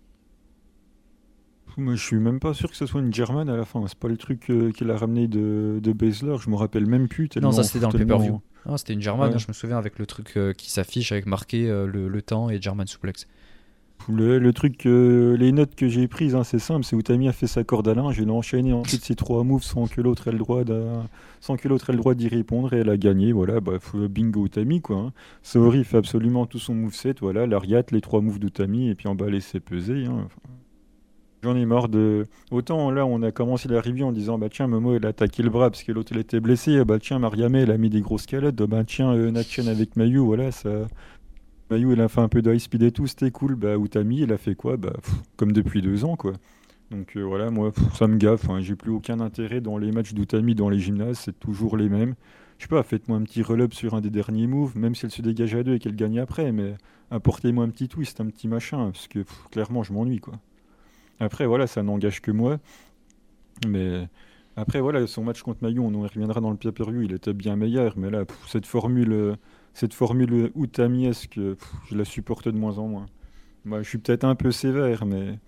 [1.79, 3.85] Moi, je suis même pas sûr que ce soit une German à la fin.
[3.87, 6.37] C'est pas le truc euh, qu'il a ramené de, de Baszler.
[6.40, 7.29] Je me rappelle même plus.
[7.40, 8.40] Non, ça c'était dans le pay-per-view.
[8.64, 9.33] Ah, c'était une German.
[9.33, 12.49] Hein, je me souviens avec le truc euh, qui s'affiche avec marqué euh, le, temps
[12.49, 13.27] et German suplex.
[14.09, 16.85] Le, le truc, les notes que j'ai prises, hein, c'est simple.
[16.85, 18.20] C'est Utami a fait sa corde à linge.
[18.20, 20.62] Elle a enchaîné ensuite ses trois moves sans que l'autre ait le droit
[21.40, 23.32] sans que l'autre ait le droit d'y répondre et elle a gagné.
[23.32, 23.78] Voilà, bah,
[24.09, 24.96] bingo Utami quoi.
[24.96, 25.12] Hein.
[25.42, 27.16] Saori fait absolument tout son moveset.
[27.20, 30.06] Voilà, l'ariat, les trois moves d'Utami et puis en bas laisser peser.
[30.06, 30.28] Hein.
[31.42, 32.26] J'en ai marre de.
[32.50, 35.42] Autant là, on a commencé la review en disant bah tiens, Momo elle a attaqué
[35.42, 36.85] le bras parce que l'autre il était blessé.
[36.85, 38.56] Bah tiens, Mariame elle a mis des grosses calottes.
[38.56, 40.68] Bah tiens, euh, Natchen avec Mayu, voilà ça.
[41.70, 43.55] Mayu elle a fait un peu de high speed et tout, c'était cool.
[43.55, 44.76] Bah Utami elle a fait quoi?
[44.76, 44.92] Bah
[45.37, 46.33] comme depuis deux ans quoi.
[46.90, 48.48] Donc euh, voilà, moi ça me gaffe.
[48.48, 48.61] Hein.
[48.61, 52.14] J'ai plus aucun intérêt dans les matchs d'Utami dans les gymnases, c'est toujours les mêmes.
[52.59, 55.11] Je sais pas, faites-moi un petit relub sur un des derniers moves, même si elle
[55.11, 56.74] se dégage à deux et qu'elle gagne après, mais
[57.11, 60.35] apportez-moi un petit twist, un petit machin, parce que clairement je m'ennuie quoi.
[61.18, 62.59] Après, voilà, ça n'engage que moi.
[63.66, 64.07] Mais
[64.57, 67.94] après, voilà, son match contre Mayu, on reviendra dans le pay-per-view, il était bien meilleur.
[67.96, 69.37] Mais là, cette formule,
[69.76, 73.06] cette formule Utamiesque, je la supporte de moins en moins.
[73.66, 75.38] Moi, je suis peut-être un peu sévère, mais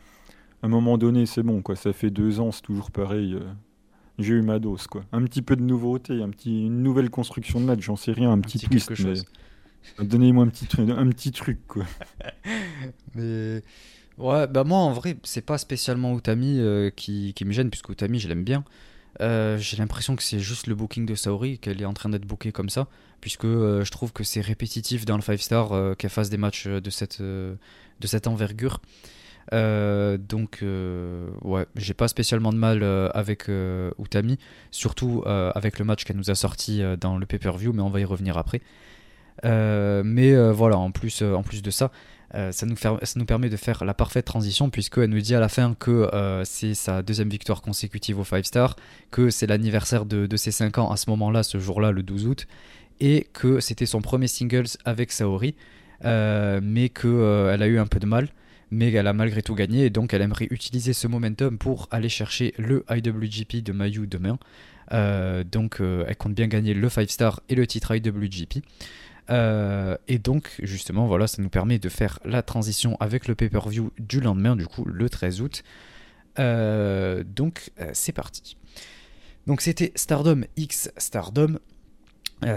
[0.62, 1.76] à un moment donné, c'est bon, quoi.
[1.76, 3.32] Ça fait deux ans, c'est toujours pareil.
[3.32, 3.50] Euh,
[4.18, 5.02] j'ai eu ma dose, quoi.
[5.12, 8.30] Un petit peu de nouveauté, un petit, une nouvelle construction de match, j'en sais rien,
[8.30, 8.92] un, petit, twist,
[9.98, 11.86] Donnez-moi un petit, un petit truc, quoi.
[13.14, 13.62] mais
[14.18, 17.88] Ouais, bah moi en vrai, c'est pas spécialement Utami euh, qui, qui, me gêne, puisque
[17.88, 18.64] Utami je l'aime bien.
[19.20, 22.26] Euh, j'ai l'impression que c'est juste le booking de Saori, qu'elle est en train d'être
[22.26, 22.87] bookée comme ça,
[23.20, 26.66] puisque euh, je trouve que c'est répétitif dans le 5 star qu'elle fasse des matchs
[26.66, 27.59] de cette, de
[28.02, 28.81] cette envergure.
[29.52, 32.83] donc, ouais, j'ai pas spécialement de mal
[33.14, 33.48] avec
[33.98, 34.38] Utami,
[34.70, 38.04] surtout avec le match qu'elle nous a sorti dans le pay-per-view, mais on va y
[38.04, 38.61] revenir après.
[39.42, 41.90] mais voilà, en plus, en plus de ça,
[42.34, 45.74] euh, ça, nous permet de faire la parfaite transition puisqu'elle nous dit à la fin
[45.78, 48.76] que euh, c'est sa deuxième victoire consécutive au 5 star,
[49.10, 52.46] que c'est l'anniversaire de, ses 5 ans à ce moment-là, ce jour-là, le 12 août,
[53.00, 55.54] et que c'était son premier singles avec Saori,
[56.04, 58.28] euh, mais qu'elle a eu un peu de mal,
[58.70, 62.10] mais qu'elle a malgré tout gagné, et donc elle aimerait utiliser ce momentum pour aller
[62.10, 64.38] chercher le IWGP de Mayu demain.
[65.50, 68.62] donc elle compte bien gagner le 5 star et le titre IWGP.
[69.30, 73.92] Euh, et donc, justement, voilà, ça nous permet de faire la transition avec le pay-per-view
[73.98, 75.62] du lendemain, du coup, le 13 août.
[76.38, 78.56] Euh, donc, euh, c'est parti.
[79.46, 81.58] Donc, c'était Stardom X Stardom.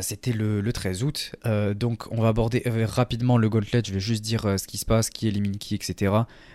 [0.02, 1.36] c'était le, 13 août.
[1.76, 3.82] donc, on va aborder rapidement le gauntlet.
[3.86, 6.14] Je vais juste dire ce qui se passe, qui élimine qui, etc.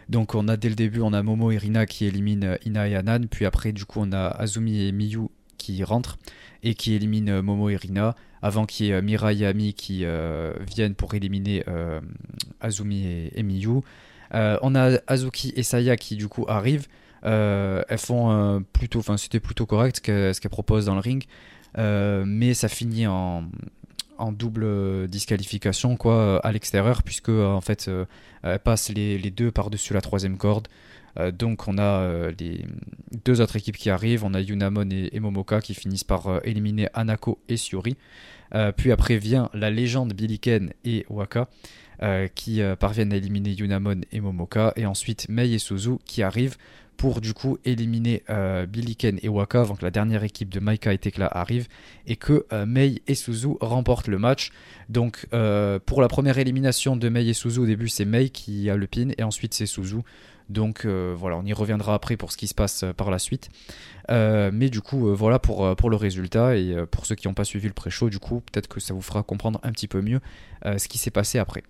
[0.09, 2.95] Donc, on a dès le début, on a Momo et Rina qui éliminent Ina et
[2.95, 3.27] Anan.
[3.29, 6.19] Puis après, du coup, on a Azumi et Miyu qui rentrent
[6.63, 10.05] et qui éliminent Momo et Rina avant qu'il y ait euh, Mirai et Ami qui
[10.05, 12.01] euh, viennent pour éliminer euh,
[12.61, 13.81] Azumi et, Miyu.
[14.33, 16.87] on a Azuki et Saya qui du coup arrivent.
[17.23, 21.25] elles font plutôt, enfin c'était plutôt correct ce qu'elles proposent dans le ring,
[21.77, 23.45] mais ça finit en,
[24.33, 27.91] double disqualification quoi à l'extérieur puisque en fait
[28.43, 30.69] elles passent les, deux par dessus la troisième corde
[31.19, 32.65] euh, donc on a euh, les
[33.25, 36.89] deux autres équipes qui arrivent, on a Yunamon et, Momoka qui finissent par euh, éliminer
[36.95, 37.97] Anako et Siori.
[38.77, 41.49] puis après vient la légende Billiken et Waka
[42.35, 44.73] qui parviennent à éliminer Yunamon et Momoka.
[44.77, 46.57] Et ensuite Mei et Suzu qui arrivent
[46.97, 48.67] pour du coup éliminer euh,
[49.23, 51.69] et Waka avant que la dernière équipe de Maika et Tekla arrive
[52.07, 54.53] et que Mei et Suzu remportent le match.
[54.89, 55.27] Donc
[55.87, 58.87] pour la première élimination de Mei et Suzu au début c'est Mei qui a le
[58.87, 60.03] pin et ensuite c'est Suzu.
[60.49, 63.49] Donc voilà, on y reviendra après pour ce qui se passe par la suite.
[64.09, 66.57] mais du coup, voilà pour, pour le résultat.
[66.57, 69.03] Et pour ceux qui n'ont pas suivi le pré-show, du coup, peut-être que ça vous
[69.03, 70.21] fera comprendre un petit peu mieux
[70.65, 71.63] ce qui s'est passé après.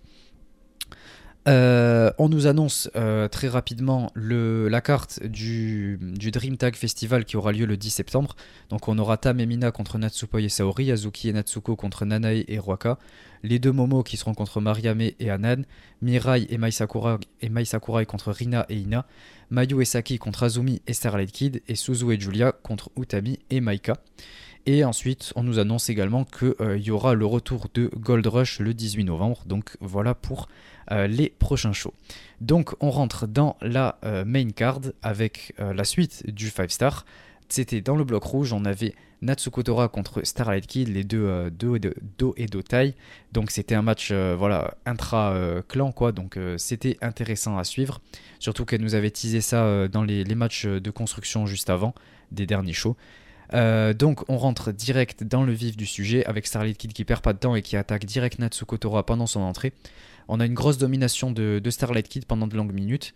[1.47, 7.53] Euh, on nous annonce euh, très rapidement la carte du, Dream Tag Festival qui aura
[7.53, 8.35] lieu le 10 septembre.
[8.69, 12.43] Donc on aura Tam et Mina contre Natsupoi et Saori, Yazuki et Natsuko contre Nanae
[12.49, 12.97] et Ruaka,
[13.43, 15.63] les deux Momo qui seront contre Mariame et Anan,
[16.01, 19.05] Mirai et Mai, Sakura, et Mai Sakurai contre Rina et Ina,
[19.49, 23.61] Mayu et Saki contre Azumi et Starlight Kid, et Suzu et Julia contre Utami et
[23.61, 23.93] Maika.
[24.65, 28.59] Et ensuite, on nous annonce également qu'il euh, y aura le retour de Gold Rush
[28.59, 29.43] le 18 novembre.
[29.45, 30.49] Donc voilà pour
[30.89, 31.93] les prochains shows.
[32.41, 37.05] Donc on rentre dans la euh, main card avec la suite du 5 star.
[37.49, 41.77] C'était dans le bloc rouge, on avait Natsuko Tora contre Starlight Kid, les deux Do,
[42.17, 42.93] Do et Dotai.
[43.31, 48.01] Donc c'était un match voilà intra-clan quoi, donc c'était intéressant à suivre.
[48.39, 51.95] Surtout qu'elle nous avait teasé ça dans les, matchs de construction juste avant
[52.31, 52.97] des derniers shows.
[53.53, 57.21] Euh, donc on rentre direct dans le vif du sujet avec Starlight Kid qui perd
[57.21, 59.73] pas de temps et qui attaque direct Natsuko Tora pendant son entrée.
[60.27, 63.13] On a une grosse domination de, Starlight Kid pendant de longues minutes.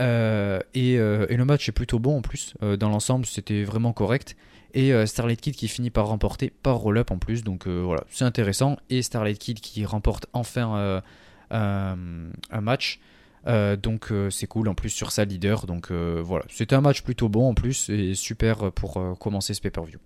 [0.00, 2.54] Euh, euh, et, le match est plutôt bon en plus.
[2.60, 4.36] dans l'ensemble, c'était vraiment correct.
[4.72, 7.44] Et Starlight Kid qui finit par remporter par roll-up en plus.
[7.44, 8.76] Donc voilà, c'est intéressant.
[8.90, 11.02] Et Starlight Kid qui remporte enfin
[11.50, 13.00] un match.
[13.46, 15.66] Euh, donc euh, c'est cool en plus sur sa leader.
[15.66, 19.60] Donc euh, voilà, c'était un match plutôt bon en plus et super pour commencer ce
[19.60, 19.98] pay-per-view.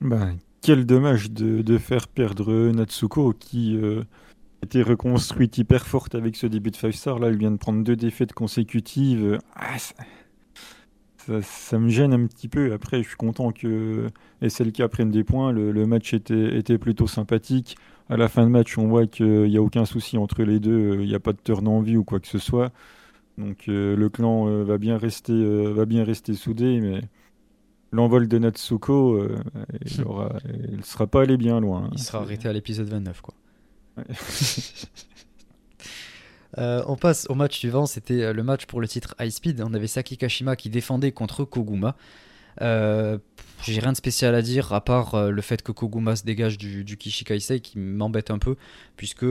[0.00, 0.30] Bah,
[0.62, 3.78] quel dommage de, faire perdre Natsuko qui
[4.62, 7.18] était reconstruite hyper forte avec ce début de 5 star.
[7.18, 9.38] Là, elle vient de prendre deux défaites consécutives.
[9.56, 9.76] Ah,
[11.42, 12.72] ça, me gêne un petit peu.
[12.72, 14.08] Après, je suis content que
[14.46, 15.52] SLK prenne des points.
[15.52, 17.76] Le, match était, était, plutôt sympathique
[18.08, 21.00] à la fin de match, on voit qu'il n'y a aucun souci entre les deux,
[21.00, 22.70] il n'y a pas de turn en vue ou quoi que ce soit.
[23.38, 27.00] Donc euh, le clan euh, va, bien rester, euh, va bien rester soudé, mais
[27.90, 30.04] l'envol de Natsuko, il
[30.76, 31.84] ne sera pas allé bien loin.
[31.84, 31.90] Hein.
[31.92, 33.20] Il sera arrêté à l'épisode 29.
[33.22, 33.34] Quoi.
[36.56, 39.62] on passe au match suivant, c'était le match pour le titre High Speed.
[39.62, 41.94] On avait Saki Kashima qui défendait contre Koguma.
[42.60, 43.18] Euh,
[43.62, 46.58] j'ai rien de spécial à dire à part euh, le fait que Koguma se dégage
[46.58, 48.56] du, du Kishikaisei qui m'embête un peu
[48.96, 49.24] puisque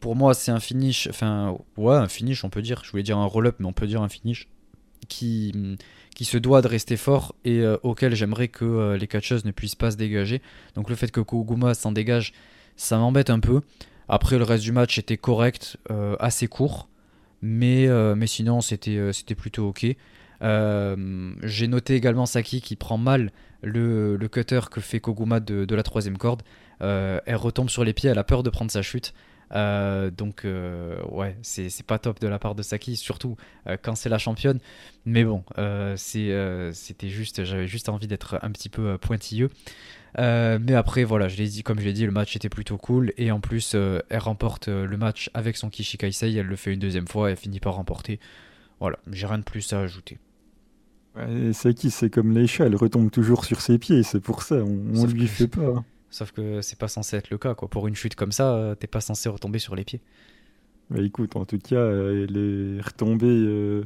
[0.00, 3.18] pour moi c'est un finish, enfin ouais un finish on peut dire, je voulais dire
[3.18, 4.48] un roll-up mais on peut dire un finish
[5.08, 5.76] qui,
[6.14, 9.76] qui se doit de rester fort et euh, auquel j'aimerais que les catcheuses ne puissent
[9.76, 10.42] pas se dégager.
[10.74, 12.32] Donc le fait que Koguma s'en dégage
[12.80, 13.60] ça m'embête un peu.
[14.08, 15.76] Après le reste du match était correct,
[16.18, 16.88] assez court
[17.42, 19.86] mais, mais sinon c'était c'était plutôt ok.
[20.42, 23.30] Euh, j'ai noté également Saki qui prend mal
[23.62, 26.42] le, cutter que fait Koguma de, la troisième corde.
[26.82, 29.12] Euh, elle retombe sur les pieds, elle a peur de prendre sa chute.
[29.52, 30.46] Euh, donc
[31.10, 33.36] ouais, c'est pas top de la part de Saki, surtout
[33.82, 34.60] quand c'est la championne.
[35.04, 35.44] Mais bon,
[35.96, 39.50] c'était juste, j'avais juste envie d'être un petit peu pointilleux.
[40.18, 43.12] Mais après, voilà, je l'ai dit, comme je l'ai dit, le match était plutôt cool.
[43.16, 46.34] Et en plus, elle remporte le match avec son Kishikaisei.
[46.34, 47.28] Elle le fait une deuxième fois.
[47.28, 48.18] Et elle finit par remporter.
[48.80, 50.18] Voilà, j'ai rien de plus à ajouter.
[51.52, 54.56] C'est qui C'est comme les chats, elle retombe toujours sur ses pieds, c'est pour ça,
[54.56, 55.84] on, lui fait pas.
[56.10, 57.68] Sauf que c'est pas censé être le cas, quoi.
[57.68, 60.00] Pour une chute comme ça, euh, t'es pas censé retomber sur les pieds.
[60.88, 63.84] Bah écoute, en tout cas, elle est retombée, euh,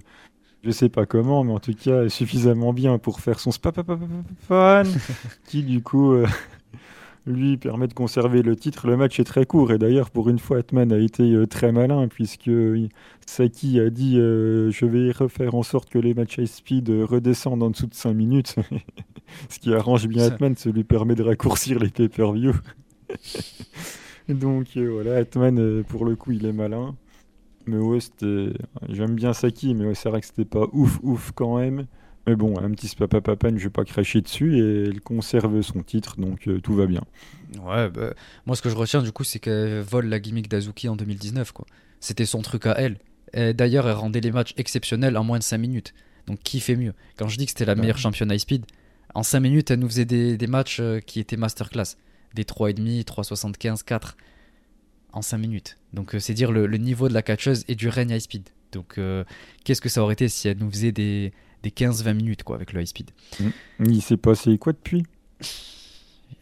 [0.64, 4.86] je sais pas comment, mais en tout cas, suffisamment bien pour faire son fan,
[5.46, 6.26] qui du coup euh,
[7.26, 8.86] lui permet de conserver le titre.
[8.86, 11.72] Le match est très court et d'ailleurs pour une fois Atman a été euh, très
[11.72, 12.88] malin puisque euh,
[13.26, 17.62] Saki a dit euh, je vais refaire en sorte que les matchs high speed redescendent
[17.62, 18.56] en dessous de 5 minutes.
[19.48, 22.52] Ce qui arrange bien Atman, ça lui permet de raccourcir les pay-per-view.
[24.28, 26.94] Donc voilà, Atman pour le coup il est malin.
[27.66, 27.98] Mais ouais,
[28.88, 31.86] j'aime bien Saki, mais c'est vrai que c'était pas ouf ouf quand même.
[32.26, 36.16] Mais bon, un petit papapapan, je vais pas cracher dessus et elle conserve son titre,
[36.18, 37.02] donc euh, tout va bien.
[37.62, 38.14] Ouais, bah,
[38.46, 41.52] moi ce que je retiens du coup, c'est qu'elle vole la gimmick d'Azuki en 2019.
[41.52, 41.66] quoi.
[42.00, 42.98] C'était son truc à elle.
[43.54, 45.92] D'ailleurs, elle rendait les matchs exceptionnels en moins de 5 minutes.
[46.26, 46.94] Donc qui fait mieux?
[47.16, 48.64] Quand je dis que c'était la meilleure championne high speed,
[49.14, 51.96] en 5 minutes, elle nous faisait des, matchs euh, qui étaient masterclass.
[52.34, 54.16] Des 3,5, 3,75, 4
[55.14, 55.78] en 5 minutes.
[55.92, 58.48] Donc euh, c'est dire le, niveau de la catcheuse et du règne high speed.
[58.72, 58.98] Donc
[59.62, 62.72] qu'est-ce que ça aurait été si elle nous faisait des, des 15-20 minutes quoi, avec
[62.72, 63.12] le high speed?
[63.38, 63.50] Mm.
[63.86, 65.04] Il s'est passé quoi depuis?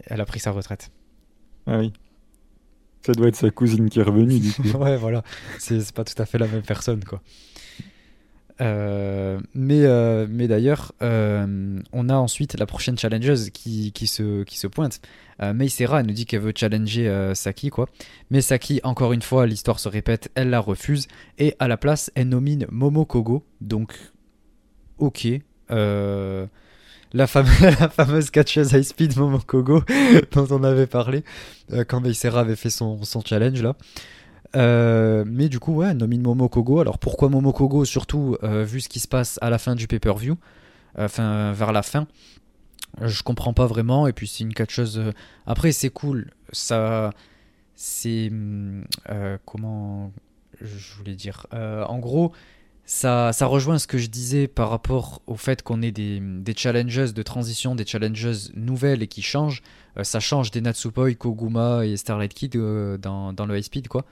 [0.06, 0.90] Elle a pris sa retraite.
[1.66, 1.92] Ah oui.
[3.04, 4.62] Ça doit être sa cousine qui est revenue du coup.
[4.78, 5.22] ouais, voilà.
[5.58, 7.20] C'est pas tout à fait la même personne quoi.
[8.62, 14.44] Euh, mais euh, mais d'ailleurs, euh, on a ensuite la prochaine challengeuse qui, qui, se,
[14.44, 15.00] qui se pointe.
[15.42, 17.88] Euh, Meisera nous dit qu'elle veut challenger Saki, quoi.
[18.30, 21.08] Mais Saki, encore une fois, l'histoire se répète, elle la refuse.
[21.38, 23.44] Et à la place, elle nomine Momo Kogo.
[23.60, 23.94] Donc,
[24.98, 25.28] ok.
[27.14, 29.82] La, fameuse catcheuse high speed Momo Kogo
[30.32, 31.24] dont on avait parlé
[31.86, 33.76] quand Meisera avait fait son, son challenge là.
[34.56, 36.80] Euh, mais du coup, ouais, nomine Momokogo.
[36.80, 40.36] Alors pourquoi Momokogo Surtout euh, vu ce qui se passe à la fin du pay-per-view,
[40.96, 42.06] enfin vers la fin.
[43.00, 44.06] Je comprends pas vraiment.
[44.06, 44.98] Et puis c'est une catcheuse.
[44.98, 45.12] Euh,
[45.46, 46.30] après, c'est cool.
[46.52, 47.10] Ça.
[47.74, 48.30] C'est.
[49.46, 50.12] comment.
[50.60, 51.46] Je voulais dire.
[51.52, 52.32] en gros.
[52.84, 56.52] Ça, ça, rejoint ce que je disais par rapport au fait qu'on ait des, des
[56.52, 59.62] de transition, des challengers nouvelles et qui changent.
[60.02, 64.04] ça change des Natsupoi, Koguma et Starlight Kid dans, le high speed, quoi.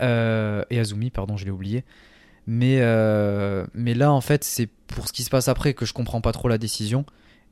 [0.00, 1.84] Euh, et Azumi, pardon, je l'ai oublié.
[2.46, 5.92] Mais, euh, mais là, en fait, c'est pour ce qui se passe après que je
[5.92, 7.06] comprends pas trop la décision.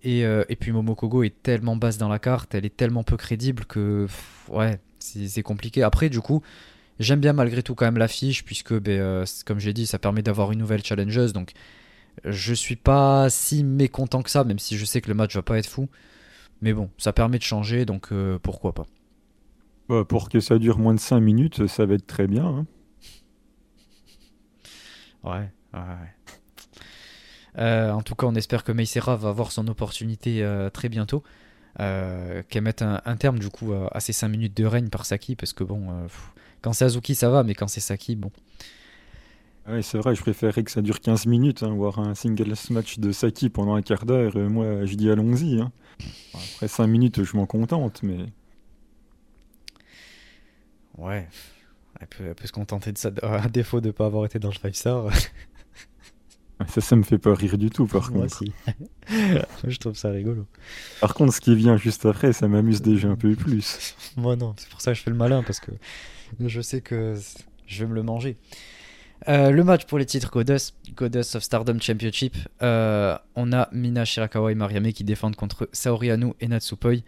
[0.05, 3.17] Et, euh, et puis Momokogo est tellement basse dans la carte, elle est tellement peu
[3.17, 4.09] crédible que
[4.49, 5.83] ouais, c'est compliqué.
[5.85, 6.43] Après, du coup,
[6.99, 10.51] j'aime bien malgré tout quand même l'affiche, puisque, ben, comme j'ai dit, ça permet d'avoir
[10.53, 11.33] une nouvelle challengeuse.
[11.33, 11.53] Donc,
[12.25, 15.43] je suis pas si mécontent que ça, même si je sais que le match va
[15.43, 15.89] pas être fou.
[16.63, 18.11] Mais bon, ça permet de changer, donc
[18.43, 18.87] pourquoi pas.
[19.93, 22.47] Bah, pour que ça dure moins de 5 minutes, ça va être très bien.
[22.47, 22.67] Hein.
[25.23, 25.81] Ouais, ouais,
[27.59, 31.23] euh, en tout cas, on espère que Meisera va avoir son opportunité euh, très bientôt.
[31.79, 35.37] Euh, Qu'elle mette un, terme du coup à, ces 5 minutes de règne par Saki,
[35.37, 36.07] parce que bon, euh,
[36.63, 38.31] quand c'est Azuki ça va, mais quand c'est Saki, bon.
[39.69, 42.99] Ouais, c'est vrai, je préférerais que ça dure 15 minutes, hein, voir un single match
[42.99, 44.39] de Saki pendant un quart d'heure.
[44.39, 45.61] moi, je dis allons-y.
[45.61, 45.71] Hein.
[46.33, 48.33] Après 5 minutes, je m'en contente, mais.
[50.99, 51.29] Ouais,
[52.01, 54.55] elle peut, se contenter de ça, à défaut de ne pas avoir été dans le
[54.55, 55.07] 5 star.
[56.69, 58.45] ça, ça me fait pas rire du tout, par Moi contre.
[59.67, 60.47] je trouve ça rigolo.
[61.01, 63.95] Par contre, ce qui vient juste après, ça m'amuse déjà un peu plus.
[64.17, 65.73] Moi, non, c'est pour ça que je fais le malin, parce que
[66.41, 67.15] je sais que
[67.67, 68.37] je vais me le manger.
[69.29, 74.05] Euh, le match pour les titres Goddess, Goddess of Stardom Championship, euh, on a Mina
[74.05, 77.05] Shirakawa et Mariame qui défendent contre Saori Anu et Natsupoi.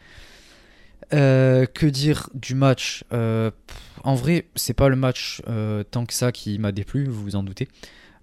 [1.13, 3.51] Euh, que dire du match euh,
[4.05, 7.37] En vrai, c'est pas le match euh, tant que ça qui m'a déplu, vous vous
[7.37, 7.69] en doutez.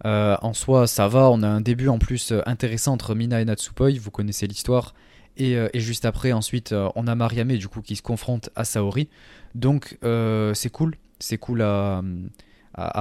[0.03, 1.29] en soi, ça va.
[1.29, 3.91] On a un début en plus intéressant entre Mina et Natsupoi.
[3.99, 4.93] Vous connaissez l'histoire.
[5.37, 9.09] Et, juste après, ensuite, on a Mariame du coup qui se confronte à Saori.
[9.55, 10.95] Donc, c'est cool.
[11.19, 12.01] C'est cool à,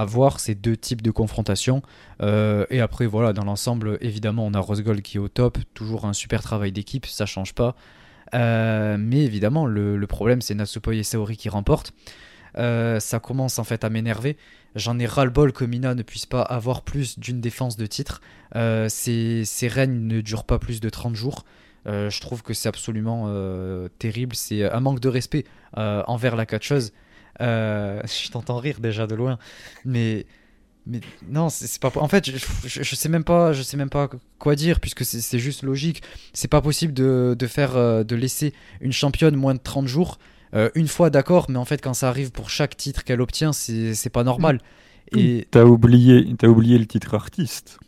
[0.05, 1.81] voir ces deux types de confrontations.
[2.21, 5.57] et après, voilà, dans l'ensemble, évidemment, on a Rose Gold qui est au top.
[5.73, 7.75] Toujours un super travail d'équipe, ça change pas.
[8.33, 11.93] Euh, mais évidemment, le, problème, c'est Natsupoi et Saori qui remportent.
[12.57, 14.37] Euh, ça commence en fait à m'énerver.
[14.75, 18.21] J'en ai ras-le-bol que Mina ne puisse pas avoir plus d'une défense de titre.
[18.55, 21.45] Euh, ces, règnes ne durent pas plus de 30 jours.
[21.85, 23.27] je trouve que c'est absolument
[23.99, 24.35] terrible.
[24.35, 26.91] C'est un manque de respect envers la catcheuse.
[27.39, 29.39] je t'entends rire déjà de loin.
[29.85, 30.25] Mais
[30.87, 31.91] mais non, c'est pas.
[31.95, 34.09] En fait, je, je, sais même pas, je sais même pas
[34.39, 36.01] quoi dire puisque c'est juste logique.
[36.33, 40.17] C'est pas possible de, de, faire, euh, de laisser une championne moins de 30 jours.
[40.53, 43.53] Euh, une fois, d'accord, mais en fait, quand ça arrive pour chaque titre qu'elle obtient,
[43.53, 44.59] c'est pas normal.
[45.15, 47.79] Et t'as oublié, as oublié le titre artiste.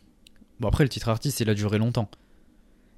[0.60, 2.10] Bon après, le titre artiste, il a duré longtemps.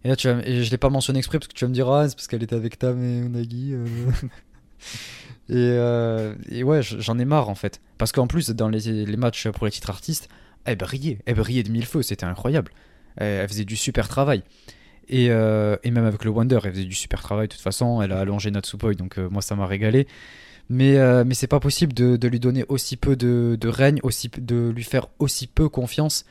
[0.03, 1.89] Et là, tu et je l'ai pas mentionné exprès parce que tu vas me dire
[1.89, 3.73] ah c'est parce qu'elle était avec Tam et Unagi.
[3.73, 3.85] Euh.
[5.51, 7.81] Euh, et, ouais, j'en ai marre en fait.
[7.97, 10.29] Parce qu'en plus, dans les, matchs pour les titres artistes,
[10.65, 11.19] elle brillait.
[11.25, 12.71] Elle brillait de mille feux, c'était incroyable.
[13.17, 14.43] Elle, faisait du super travail.
[15.13, 17.47] Euh, et, même avec le Wonder, elle faisait du super travail.
[17.47, 20.07] De toute façon, elle a allongé Natsupoi, donc euh, moi ça m'a régalé.
[20.67, 24.83] Mais, mais c'est pas possible de, lui donner aussi peu de, règne, aussi, de lui
[24.83, 26.25] faire aussi peu confiance.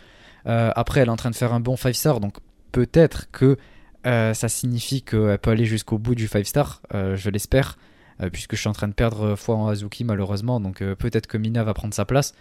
[0.44, 2.38] après, elle est en train de faire un bon 5 star, donc
[2.72, 3.56] peut-être que
[4.02, 7.78] ça signifie qu'elle peut aller jusqu'au bout du 5 star, je l'espère.
[8.22, 10.94] Euh, puisque je suis en train de perdre euh, foi en Azuki malheureusement, donc euh,
[10.94, 12.34] peut-être que Mina va prendre sa place.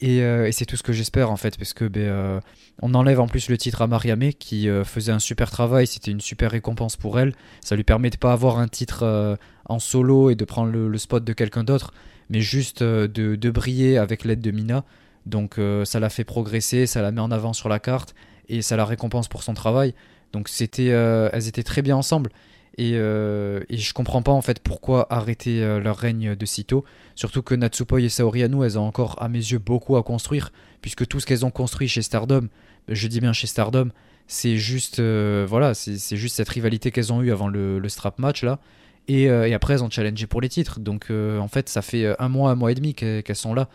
[0.00, 2.40] Et, c'est tout ce que j'espère en fait, parce que ben,
[2.80, 6.20] on enlève en plus le titre à Mariame qui faisait un super travail, c'était une
[6.20, 7.34] super récompense pour elle.
[7.60, 11.22] Ça lui permet de pas avoir un titre en solo et de prendre le, spot
[11.22, 11.92] de quelqu'un d'autre,
[12.30, 14.84] mais juste de, briller avec l'aide de Mina.
[15.26, 18.14] Donc ça l'a fait progresser, ça la met en avant sur la carte
[18.48, 19.94] et ça la récompense pour son travail.
[20.32, 22.30] Donc c'était, elles étaient très bien ensemble.
[22.78, 26.84] Et, euh, et, je comprends pas en fait pourquoi arrêter euh, leur règne de sitôt.
[27.14, 30.52] Surtout que Natsupoi et Saori Anu, elles ont encore à mes yeux beaucoup à construire,
[30.80, 32.48] puisque tout ce qu'elles ont construit chez Stardom,
[32.88, 33.90] je dis bien chez Stardom,
[34.26, 38.18] c'est juste euh, voilà, c'est juste cette rivalité qu'elles ont eue avant le, le, strap
[38.18, 38.58] match là.
[39.06, 40.80] Et, et, après elles ont challengé pour les titres.
[40.80, 43.68] Donc en fait ça fait un mois, un mois et demi qu'elles sont là.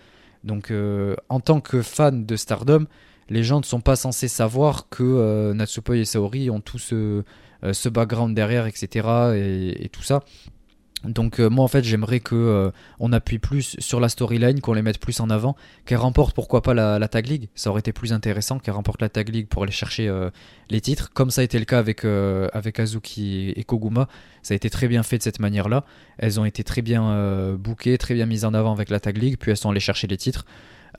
[0.43, 0.73] Donc
[1.29, 2.87] en tant que fan de Stardom,
[3.29, 6.93] les gens ne sont pas censés savoir que Natsupoi et Saori ont tous
[7.73, 9.07] ce background derrière, etc.
[9.35, 10.23] et tout ça.
[11.03, 14.73] Donc euh, moi en fait j'aimerais que euh, on appuie plus sur la storyline, qu'on
[14.73, 15.55] les mette plus en avant,
[15.85, 19.09] qu'elle remporte pourquoi pas la, tag league, ça aurait été plus intéressant qu'elle remporte la
[19.09, 20.31] tag league pour aller chercher euh,
[20.71, 24.07] les titres, comme ça a été le cas avec avec Azuki et, Koguma,
[24.41, 25.85] ça a été très bien fait de cette manière-là,
[26.17, 29.37] elles ont été très bien bookées, très bien mises en avant avec la tag league,
[29.39, 30.45] puis elles sont allées chercher les titres.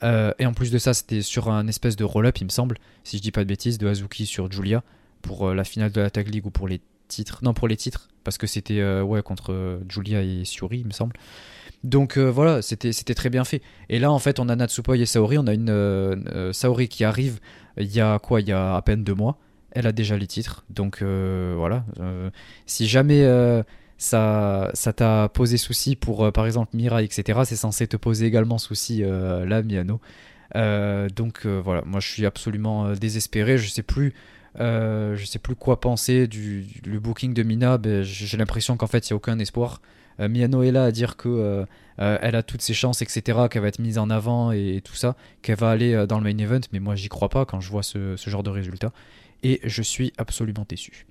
[0.03, 3.17] et en plus de ça, c'était sur un espèce de roll-up, il me semble, si
[3.17, 4.83] je dis pas de bêtises, de Azuki sur Julia
[5.21, 8.07] pour la finale de la tag league ou pour les titres, non pour les titres,
[8.23, 11.17] parce que c'était euh, ouais contre euh, Julia et Suri, il me semble.
[11.83, 13.61] Donc euh, voilà, c'était très bien fait.
[13.89, 17.39] Et là en fait, on a Natsupoi et Saori, on a une Saori qui arrive
[17.77, 18.39] il y a quoi?
[18.39, 19.37] Il y a à peine deux mois.
[19.71, 21.85] Elle a déjà les titres, donc voilà.
[22.65, 23.23] si jamais
[23.97, 28.57] ça ça t'a posé souci pour par exemple Mira, etc., c'est censé te poser également
[28.57, 30.01] souci là, Miano.
[31.15, 33.57] donc voilà, moi je suis absolument désespéré.
[33.57, 34.13] Je sais plus
[34.59, 37.79] euh, je sais plus quoi penser du, booking de Mina.
[38.03, 39.81] J'ai l'impression qu'en fait, il n'y a aucun espoir.
[40.19, 41.65] Euh, Miano est là à dire que euh,
[41.99, 44.95] euh, elle a toutes ses chances, etc., qu'elle va être mise en avant et, tout
[44.95, 46.61] ça, qu'elle va aller dans le main event.
[46.73, 48.91] Mais moi, j'y crois pas quand je vois ce, ce, genre de résultat.
[49.43, 51.07] Et je suis absolument déçu.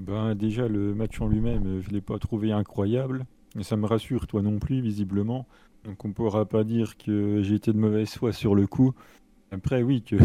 [0.00, 3.24] Ben, déjà, le match en lui-même, je ne l'ai pas trouvé incroyable.
[3.54, 5.46] Mais ça me rassure, toi non plus, visiblement.
[5.84, 8.94] Donc on ne pourra pas dire que j'ai été de mauvaise foi sur le coup.
[9.52, 10.16] Après, oui, que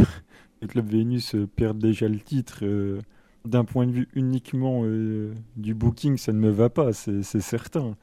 [0.62, 2.60] le club Vénus euh, perd déjà le titre.
[2.64, 3.01] Euh,
[3.45, 7.95] d'un point de vue uniquement euh, du booking, ça ne me va pas, c'est certain.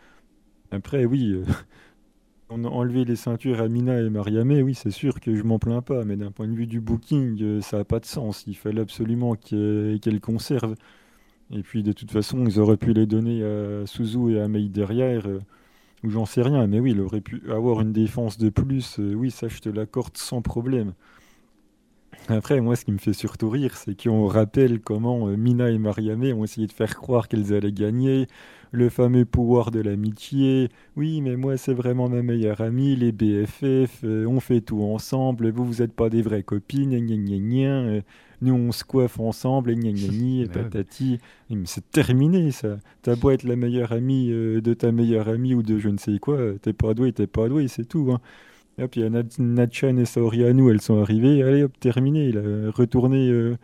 [0.71, 1.43] Après, oui,
[2.49, 5.59] on a enlevé les ceintures à Mina et Mariame, oui, c'est sûr que je m'en
[5.59, 8.45] plains pas, mais d'un point de vue du booking, ça n'a pas de sens.
[8.47, 10.75] Il fallait absolument qu'elles conservent.
[11.53, 14.69] Et puis, de toute façon, ils auraient pu les donner à Suzu et à Mei
[14.69, 15.29] derrière,
[16.03, 16.67] ou j'en sais rien.
[16.67, 18.99] Mais oui, il aurait pu avoir une défense de plus.
[18.99, 20.95] oui, ça, je te l'accorde sans problème.
[22.29, 25.79] Après, moi, ce qui me fait surtout rire, c'est qu'on rappelle comment euh, Mina et
[25.79, 28.27] Mariame ont essayé de faire croire qu'elles allaient gagner,
[28.73, 30.71] le fameux pouvoir de l'amitié.
[30.97, 35.51] Oui, mais moi, c'est vraiment ma meilleure amie, les BFF, euh, on fait tout ensemble,
[35.51, 38.01] vous, vous n'êtes pas des vraies copines, gna gna gna, euh,
[38.43, 41.21] nous, on se coiffe ensemble, gna gna gna, patati.
[41.49, 42.79] Mais c'est terminé, ça.
[43.03, 46.19] T'as beau être la meilleure amie de ta meilleure amie ou de je ne sais
[46.19, 48.11] quoi, t'es pas doué, t'es pas doué, c'est tout.
[48.11, 48.21] Hein.
[48.79, 51.43] Hop, il y a Natchan et Saorianou, elles sont arrivées.
[51.43, 52.29] Allez, hop, terminé.
[52.29, 53.57] Il a retourné euh,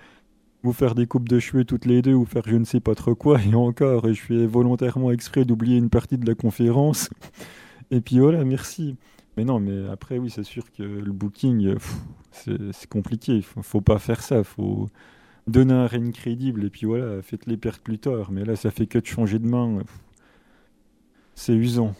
[0.62, 2.94] vous faire des coupes de cheveux toutes les deux ou faire je ne sais pas
[2.94, 3.38] trop quoi.
[3.42, 7.10] Et encore, je fais volontairement exprès d'oublier une partie de la conférence.
[7.90, 8.96] et puis voilà, merci.
[9.36, 11.74] Mais non, mais après, oui, c'est sûr que le booking,
[12.30, 13.34] c'est compliqué.
[13.36, 14.42] Il faut, faut pas faire ça.
[14.44, 14.88] Faut
[15.46, 16.64] donner un règne crédible.
[16.64, 18.30] Et puis voilà, faites-les perdre plus tard.
[18.32, 19.82] Mais là, ça fait que de changer de main.
[21.34, 21.94] C'est usant.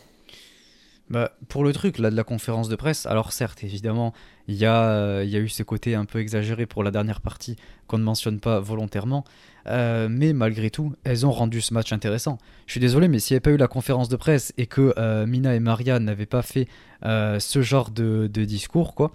[1.12, 4.14] Bah, pour le truc là de la conférence de presse, alors certes, évidemment,
[4.48, 7.20] il y, a, euh, y a eu ce côté un peu exagéré pour la dernière
[7.20, 7.56] partie
[7.86, 9.22] qu'on ne mentionne pas volontairement,
[9.66, 12.38] euh, mais malgré tout, elles ont rendu ce match intéressant.
[12.64, 14.94] Je suis désolé, mais s'il n'y avait pas eu la conférence de presse et que
[14.96, 16.66] euh, Mina et Maria n'avaient pas fait
[17.02, 19.12] ce genre de, de discours, quoi,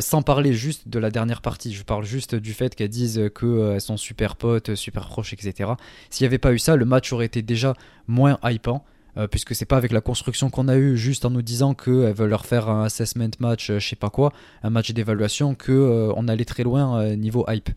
[0.00, 3.80] sans parler juste de la dernière partie, je parle juste du fait qu'elles disent qu'elles
[3.80, 5.70] sont super potes, super proches, etc.
[6.10, 7.72] S'il n'y avait pas eu ça, le match aurait été déjà
[8.08, 8.84] moins hypant.
[9.16, 12.12] Euh, puisque c'est pas avec la construction qu'on a eu juste en nous disant qu'elles
[12.12, 15.72] veulent leur faire un assessment match, euh, je sais pas quoi, un match d'évaluation, que
[15.72, 17.70] euh, on allait très loin niveau hype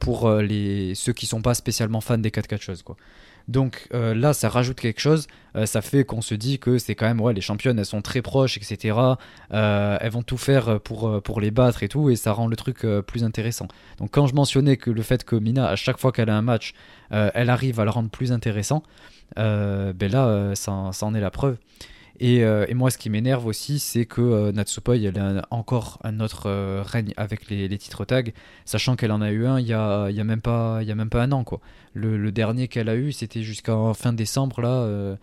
[0.00, 2.84] pour ceux qui sont pas spécialement fans des 4 4 choses.
[3.48, 5.26] Donc là, ça rajoute quelque chose.
[5.64, 8.20] ça fait qu'on se dit que c'est quand même ouais, les championnes, elles sont très
[8.20, 8.98] proches, etc.
[9.50, 12.84] elles vont tout faire pour, pour les battre et tout, et ça rend le truc
[13.06, 13.68] plus intéressant.
[13.98, 16.42] Donc quand je mentionnais que le fait que Mina, à chaque fois qu'elle a un
[16.42, 16.74] match,
[17.10, 21.30] elle arrive à le rendre plus intéressant, euh, ben là, euh, ça, en est la
[21.30, 21.56] preuve.
[22.22, 26.50] Euh, et, moi, ce qui m'énerve aussi, c'est que Natsupoi, elle a encore un autre
[26.82, 28.34] règne avec les, titres tag,
[28.66, 31.44] sachant qu'elle en a eu un il y a, même, pas, un an.
[31.44, 31.60] Quoi.
[31.94, 35.16] Le, dernier qu'elle a eu, c'était jusqu'en fin décembre, là,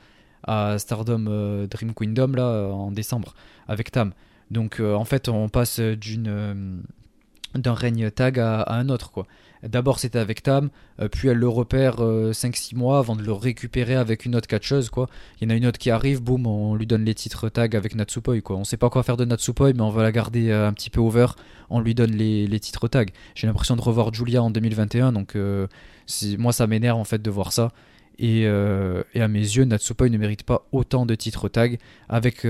[0.44, 3.36] à Stardom Dream Kingdom, là, en décembre,
[3.68, 4.14] avec Tam.
[4.50, 9.12] Donc, en fait, on passe d'un règne tag à, à, un autre.
[9.12, 9.28] quoi.
[9.68, 13.32] D'abord c'était avec Tam, euh, puis elle le repère 5-6 euh, mois avant de le
[13.32, 14.90] récupérer avec une autre catcheuse.
[14.90, 15.10] Quoi.
[15.40, 17.76] Il y en a une autre qui arrive, boum, on lui donne les titres tag
[17.76, 18.42] avec Natsupoi.
[18.42, 18.56] Quoi.
[18.56, 20.90] On sait pas quoi faire de Natsupoi, mais on va la garder euh, un petit
[20.90, 21.28] peu over,
[21.70, 23.12] on lui donne les, titres tag.
[23.36, 25.38] J'ai l'impression de revoir Julia en 2021, donc
[26.38, 27.72] moi ça m'énerve en fait de voir ça.
[28.20, 31.78] Et, et, à mes yeux, Natsupoi ne mérite pas autant de titres tag.
[32.10, 32.48] Avec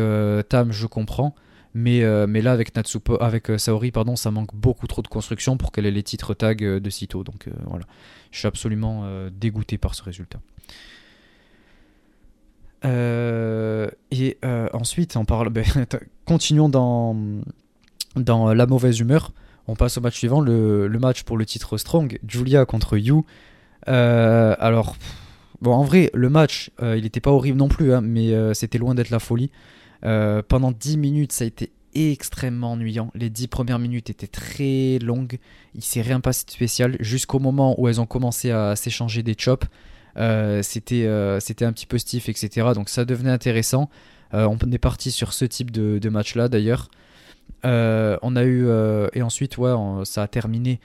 [0.50, 1.36] Tam, je comprends.
[1.80, 2.72] Mais, euh, mais là, avec,
[3.20, 6.34] avec euh, Saori, pardon, ça manque beaucoup trop de construction pour qu'elle ait les titres
[6.34, 7.24] tag euh, de sitôt.
[7.24, 7.86] Donc voilà,
[8.32, 10.40] je suis absolument dégoûté par ce résultat.
[12.84, 14.38] et
[14.74, 15.66] ensuite, on parle, ben,
[16.26, 17.16] continuons dans,
[18.16, 19.32] dans la mauvaise humeur,
[19.68, 23.24] on passe au match suivant, le, match pour le titre Strong, Julia contre You.
[23.86, 24.96] alors,
[25.62, 28.96] bon, en vrai, le match, il n'était pas horrible non plus, hein, mais c'était loin
[28.96, 29.52] d'être la folie.
[30.48, 33.12] Pendant 10 minutes, ça a été extrêmement ennuyant.
[33.16, 35.40] Les 10 premières minutes étaient très longues.
[35.76, 39.36] Il s'est rien passé de spécial jusqu'au moment où elles ont commencé à s'échanger des
[39.38, 39.66] chops.
[40.18, 42.68] Euh, c'était, euh, c'était un petit peu stiff, etc.
[42.74, 43.90] Donc ça devenait intéressant.
[44.34, 46.90] Euh, on est parti sur ce type de, match-là d'ailleurs.
[47.64, 48.68] on a eu
[49.14, 50.80] et ensuite ouais, ça a terminé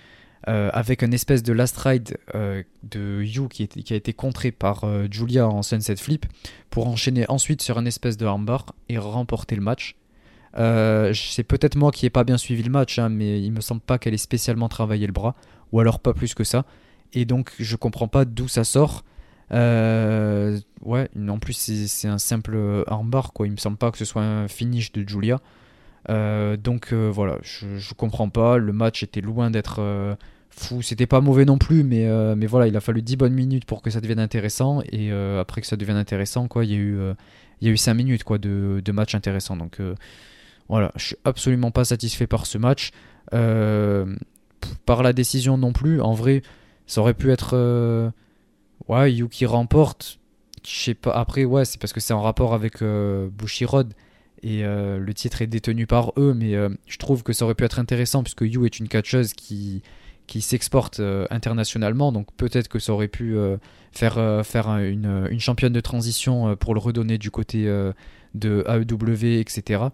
[0.44, 2.18] avec une espèce de last ride
[2.82, 6.26] de You qui, a été contré par Julia en sunset flip
[6.70, 9.96] pour enchaîner ensuite sur un espèce de armbar et remporter le match.
[10.54, 13.80] c'est peut-être moi qui n'ai pas bien suivi le match, hein, mais il me semble
[13.80, 15.34] pas qu'elle ait spécialement travaillé le bras,
[15.70, 16.64] ou alors pas plus que ça.
[17.12, 19.04] Et donc je comprends pas d'où ça sort.
[19.52, 21.52] Euh, ouais, en plus
[21.86, 23.46] c'est un simple armbar, quoi.
[23.46, 25.40] Il me semble pas que ce soit un finish de Julia.
[26.10, 28.56] Euh, donc euh, voilà, je, je, comprends pas.
[28.56, 30.16] Le match était loin d'être
[30.52, 30.82] fou.
[30.82, 33.82] C'était pas mauvais non plus, mais, mais voilà, il a fallu 10 bonnes minutes pour
[33.82, 34.82] que ça devienne intéressant.
[34.90, 36.98] Et après que ça devienne intéressant, quoi, il y a eu,
[37.60, 39.56] il y eu 5 minutes quoi, de, match intéressant.
[39.56, 39.78] Donc
[40.68, 42.90] voilà, je suis absolument pas satisfait par ce match.
[43.30, 46.00] par la décision non plus.
[46.00, 46.42] En vrai,
[46.86, 48.12] ça aurait pu être
[48.88, 50.18] Ouais, Yuki remporte.
[50.66, 51.12] Je pas.
[51.12, 53.94] Après, ouais, c'est parce que c'est en rapport avec euh, Bushirod
[54.42, 57.54] et euh, le titre est détenu par eux, mais euh, je trouve que ça aurait
[57.54, 59.82] pu être intéressant puisque Yu est une catcheuse qui,
[60.26, 61.00] qui s'exporte
[61.30, 63.36] internationalement, donc peut-être que ça aurait pu
[63.90, 67.64] faire, faire une, une, championne de transition pour le redonner du côté
[68.34, 69.84] de AEW, etc.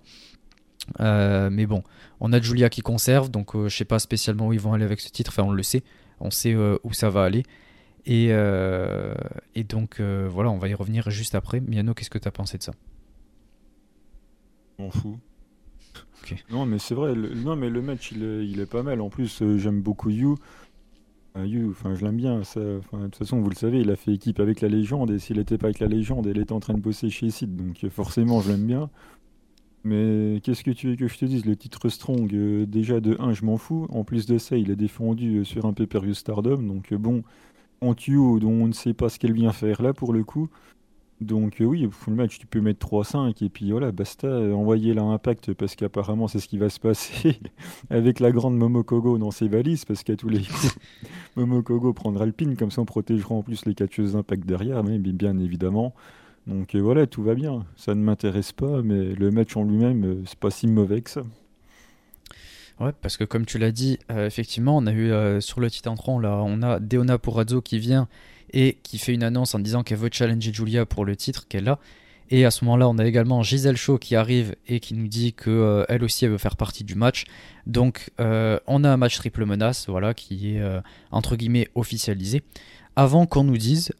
[1.00, 1.82] mais bon,
[2.20, 5.00] on a Julia qui conserve, donc je sais pas spécialement où ils vont aller avec
[5.00, 5.82] ce titre, enfin on le sait,
[6.20, 7.42] on sait où ça va aller.
[8.08, 9.14] Et, euh,
[9.54, 11.60] et donc euh, voilà, on va y revenir juste après.
[11.60, 12.72] Miano, qu'est-ce que tu as pensé de ça?
[14.78, 14.90] M'en
[16.50, 19.00] Non, mais c'est vrai, le, non, mais le match il est, pas mal.
[19.00, 20.36] En plus, euh, j'aime beaucoup You.
[21.36, 22.40] you, enfin, je l'aime bien.
[22.40, 25.10] De toute façon, vous le savez, il a fait équipe avec la légende.
[25.10, 27.54] Et s'il n'était pas avec la légende, elle était en train de bosser chez Sid.
[27.56, 28.90] Donc forcément, je l'aime bien.
[29.84, 32.30] Mais qu'est-ce que tu veux que je te dise Le titre Strong,
[32.66, 33.86] déjà de 1, je m'en fous.
[33.90, 36.58] En plus de ça, il est défendu sur un pay-per-view Stardom.
[36.58, 37.22] Donc bon,
[37.80, 40.48] Antio, dont on ne sait pas ce qu'elle vient faire là pour le coup.
[41.20, 45.02] Donc euh, oui, le match, tu peux mettre 3-5 et puis voilà, basta, envoyer là
[45.02, 47.40] Impact parce qu'apparemment c'est ce qui va se passer
[47.90, 50.78] avec la grande Momokogo dans ses valises parce qu'à tous les coups,
[51.36, 54.98] Momokogo prendra le pin, comme ça on protégera en plus les catcheuses d'Impact derrière, mais
[54.98, 55.94] bien évidemment.
[56.48, 57.66] Donc euh, voilà, tout va bien.
[57.76, 61.10] Ça ne m'intéresse pas, mais le match en lui-même, euh, c'est pas si mauvais que
[61.10, 61.22] ça.
[62.80, 65.70] Ouais, parce que comme tu l'as dit, euh, effectivement, on a eu euh, sur le
[65.70, 68.08] titre entrant, là, on a Deona Purazzo qui vient
[68.52, 71.68] et qui fait une annonce en disant qu'elle veut challenger Julia pour le titre qu'elle
[71.68, 71.78] a.
[72.30, 75.32] Et à ce moment-là, on a également Giselle Shaw qui arrive et qui nous dit
[75.32, 77.24] que euh, elle aussi elle veut faire partie du match.
[77.66, 80.62] Donc on a un match triple menace, voilà, qui est
[81.10, 82.42] entre guillemets officialisé.
[82.96, 83.92] Avant qu'on nous dise,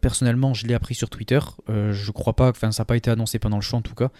[0.00, 1.40] personnellement, je l'ai appris sur Twitter.
[1.68, 4.10] je crois pas, enfin ça n'a pas été annoncé pendant le show en tout cas.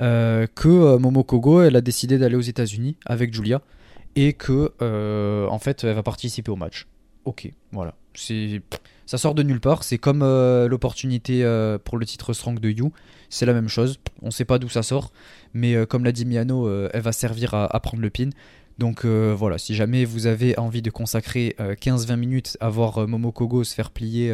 [0.00, 3.62] Euh, que euh, Momokogo elle a décidé d'aller aux États-Unis avec Julia
[4.14, 6.86] et que euh, en fait elle va participer au match.
[7.24, 7.94] Ok, voilà.
[8.14, 8.62] C'est
[9.08, 9.82] ça sort de nulle part.
[9.82, 11.42] C'est comme l'opportunité
[11.84, 12.92] pour le titre Strong de You.
[13.30, 13.98] C'est la même chose.
[14.22, 15.12] On sait pas d'où ça sort,
[15.54, 18.30] mais comme l'a dit Miano, elle va servir à, prendre le pin.
[18.78, 23.74] Donc voilà, si jamais vous avez envie de consacrer 15-20 minutes à voir Momokogo se
[23.74, 24.32] faire plier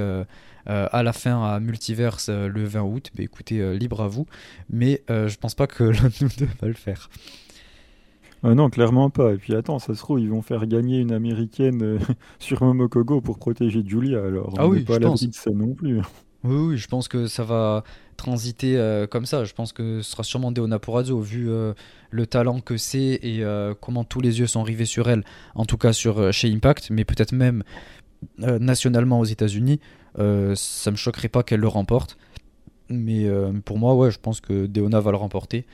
[0.68, 3.10] euh, à la fin à Multiverse euh, le 20 août.
[3.14, 4.26] Bah, écoutez, euh, libre à vous.
[4.70, 7.10] Mais je pense pas que l'un de nous deux va le faire.
[8.44, 9.32] Ah non, clairement pas.
[9.32, 11.98] Et puis attends, ça se trouve, ils vont faire gagner une américaine
[12.38, 14.22] sur Momokogo pour protéger Julia.
[14.22, 16.00] Alors, ah on oui, pas l'abri de ça non plus.
[16.44, 17.84] Oui, oui, je pense que ça va
[18.18, 18.78] transiter
[19.10, 19.44] comme ça.
[19.44, 21.48] Je pense que ce sera sûrement Deona Purazzo, vu
[22.10, 23.42] le talent que c'est et
[23.80, 25.24] comment tous les yeux sont rivés sur elle,
[25.54, 27.64] en tout cas sur, chez Impact, mais peut-être même
[28.38, 29.80] nationalement aux États-Unis.
[30.18, 32.16] Euh, ça me choquerait pas qu'elle le remporte.
[32.88, 35.66] Mais euh, pour moi, ouais, je pense que Deona va le remporter.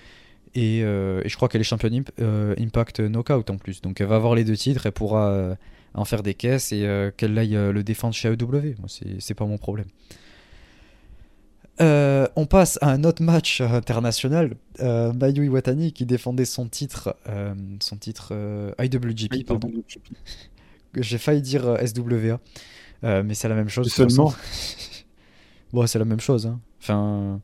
[0.54, 2.04] Et, euh, je crois qu'elle est championne
[2.58, 3.80] Impact Knockout en plus.
[3.80, 5.56] Donc elle va avoir les deux titres, elle pourra
[5.94, 8.74] en faire des caisses et qu'elle aille le défendre chez AEW.
[9.18, 9.86] C'est pas mon problème.
[11.80, 14.56] on passe à un autre match international.
[14.80, 17.16] Mayu Iwatani qui défendait son titre,
[17.80, 18.34] son titre
[18.80, 19.70] IWGP, pardon.
[20.96, 22.40] J'ai failli dire SWA.
[23.04, 23.92] Euh, mais c'est la même chose.
[23.92, 24.34] Seulement.
[25.72, 26.46] bon, c'est la même chose.
[26.46, 26.60] Hein.
[26.80, 27.40] Enfin.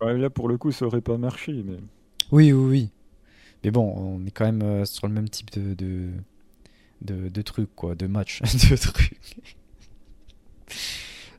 [0.00, 1.62] là, pour le coup, ça aurait pas marché.
[1.64, 1.78] Mais...
[2.30, 2.90] Oui, oui, oui.
[3.64, 6.10] Mais bon, on est quand même euh, sur le même type de,
[7.02, 9.18] de, trucs, quoi, de match, de trucs.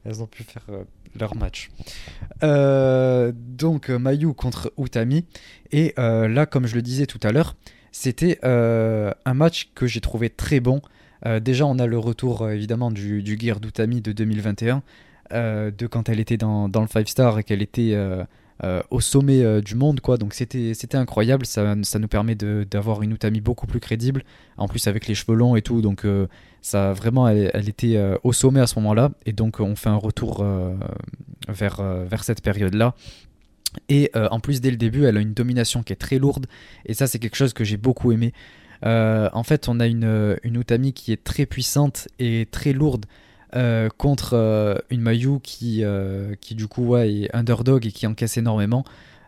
[0.05, 0.65] Elles ont pu faire.
[0.69, 0.83] Euh,
[1.19, 1.71] leur match.
[2.43, 5.25] Euh, donc Mayu contre Utami.
[5.71, 7.55] Et là, comme je le disais tout à l'heure,
[7.91, 10.83] c'était un match que j'ai trouvé très bon.
[11.41, 14.83] déjà, on a le retour évidemment du, du Gear d'Utami de 2021,
[15.31, 17.95] de quand elle était dans, dans le 5 star et qu'elle était
[18.65, 20.17] euh, au sommet euh, du monde quoi.
[20.17, 21.45] Donc c'était incroyable.
[21.45, 24.23] Ça, ça nous permet d'avoir une Utami beaucoup plus crédible.
[24.57, 25.81] En plus avec les cheveux longs et tout.
[25.81, 26.27] Donc euh,
[26.61, 29.95] ça vraiment elle, était au sommet à ce moment là et donc on fait un
[29.95, 30.45] retour
[31.47, 32.95] vers, vers cette période là
[33.87, 36.47] et en plus dès le début elle a une domination qui est très lourde.
[36.85, 38.33] Et ça c'est quelque chose que j'ai beaucoup aimé.
[38.83, 43.05] En fait on a une, une Utami qui est très puissante et très lourde
[43.55, 48.83] euh, contre euh, une Mayu qui, euh, du coup est underdog et qui encaisse énormément.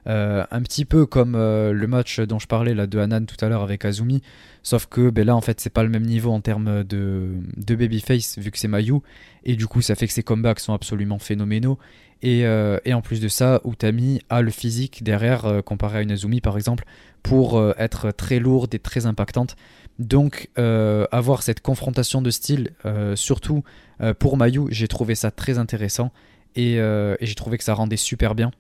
[0.06, 3.64] un petit peu comme le match dont je parlais là de Hanan tout à l'heure
[3.64, 4.22] avec Azumi,
[4.64, 7.76] sauf que ben, là en fait c'est pas le même niveau en termes de, de
[7.76, 9.02] babyface vu que c'est Mayu,
[9.44, 11.78] et du coup ça fait que ses comebacks sont absolument phénoménaux.
[12.24, 16.42] Et, et en plus de ça, Utami a le physique derrière comparé à une Azumi
[16.42, 16.84] par exemple
[17.24, 19.56] pour être très lourde et très impactante.
[20.02, 22.72] Donc avoir cette confrontation de style,
[23.16, 23.64] surtout
[24.02, 26.12] euh, pour Mayu, j'ai trouvé ça très intéressant
[26.58, 28.52] euh, et, j'ai trouvé que ça rendait super bien.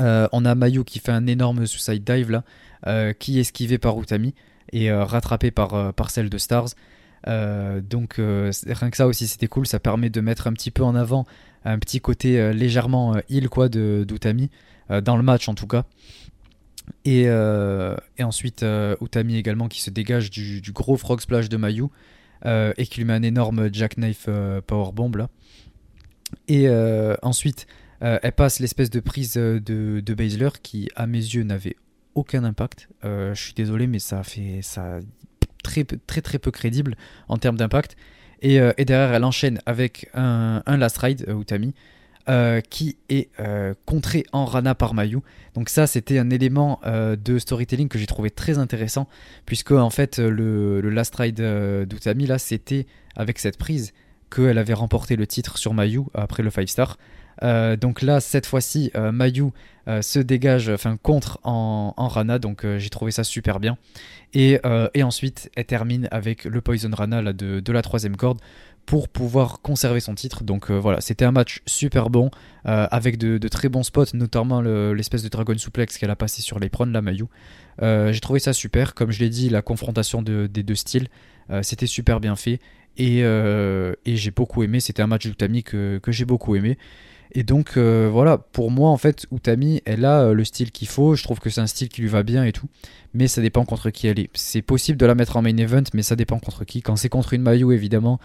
[0.00, 4.00] Euh, on a Mayu qui fait un énorme suicide dive là, qui est esquivé par
[4.00, 4.34] Utami
[4.72, 6.70] et rattrapé par, par celle de Stars.
[7.26, 10.94] donc rien que ça aussi c'était cool, ça permet de mettre un petit peu en
[10.94, 11.24] avant
[11.64, 14.50] un petit côté légèrement heal quoi d'Utami,
[15.02, 15.84] dans le match en tout cas.
[17.04, 17.28] Et,
[18.20, 18.64] ensuite
[19.00, 21.84] Utami également qui se dégage du, gros frog splash de Mayu
[22.44, 25.28] euh, et qui lui met un énorme jackknife euh, powerbomb là.
[26.48, 27.66] Et euh, ensuite,
[28.00, 29.60] elle passe l'espèce de prise de,
[30.04, 31.76] de qui, à mes yeux, n'avait
[32.14, 32.88] aucun impact.
[33.02, 34.60] je suis désolé, mais ça fait
[35.62, 36.96] très très très peu crédible
[37.28, 37.96] en termes d'impact.
[38.42, 41.74] Et, et, derrière, elle enchaîne avec un, un last ride, Utami,
[42.28, 45.20] euh, qui est euh, contré en Rana par Mayu.
[45.54, 49.06] Donc ça, c'était un élément euh, de storytelling que j'ai trouvé très intéressant,
[49.44, 51.40] puisque en fait, le, Last Ride
[51.88, 53.92] d'Utami, là, c'était avec cette prise
[54.28, 56.98] qu'elle avait remporté le titre sur Mayu après le 5 star.
[57.80, 59.52] donc là, cette fois-ci, Mayu
[59.86, 63.78] se dégage, enfin contre en, Rana, donc j'ai trouvé ça super bien.
[64.34, 64.58] Et,
[65.00, 68.40] ensuite, elle termine avec le Poison Rana de la troisième corde
[68.86, 70.44] pour pouvoir conserver son titre.
[70.44, 72.30] Donc euh, voilà, c'était un match super bon,
[72.66, 76.58] euh, avec de, très bons spots, notamment l'espèce de Dragon Suplex qu'elle a passé sur
[76.60, 77.24] les la Mayu.
[77.82, 81.08] Euh, j'ai trouvé ça super, comme je l'ai dit, la confrontation des deux styles,
[81.62, 82.60] c'était super bien fait.
[82.96, 83.22] Et,
[84.06, 86.78] j'ai beaucoup aimé, c'était un match d'Utami que, que j'ai beaucoup aimé.
[87.32, 91.16] Et donc voilà, pour moi en fait, Utami, elle a le style qu'il faut.
[91.16, 92.68] Je trouve que c'est un style qui lui va bien et tout.
[93.14, 94.30] Mais ça dépend contre qui elle est.
[94.34, 96.82] C'est possible de la mettre en main event, mais ça dépend contre qui.
[96.82, 98.20] Quand c'est contre une Mayu, évidemment,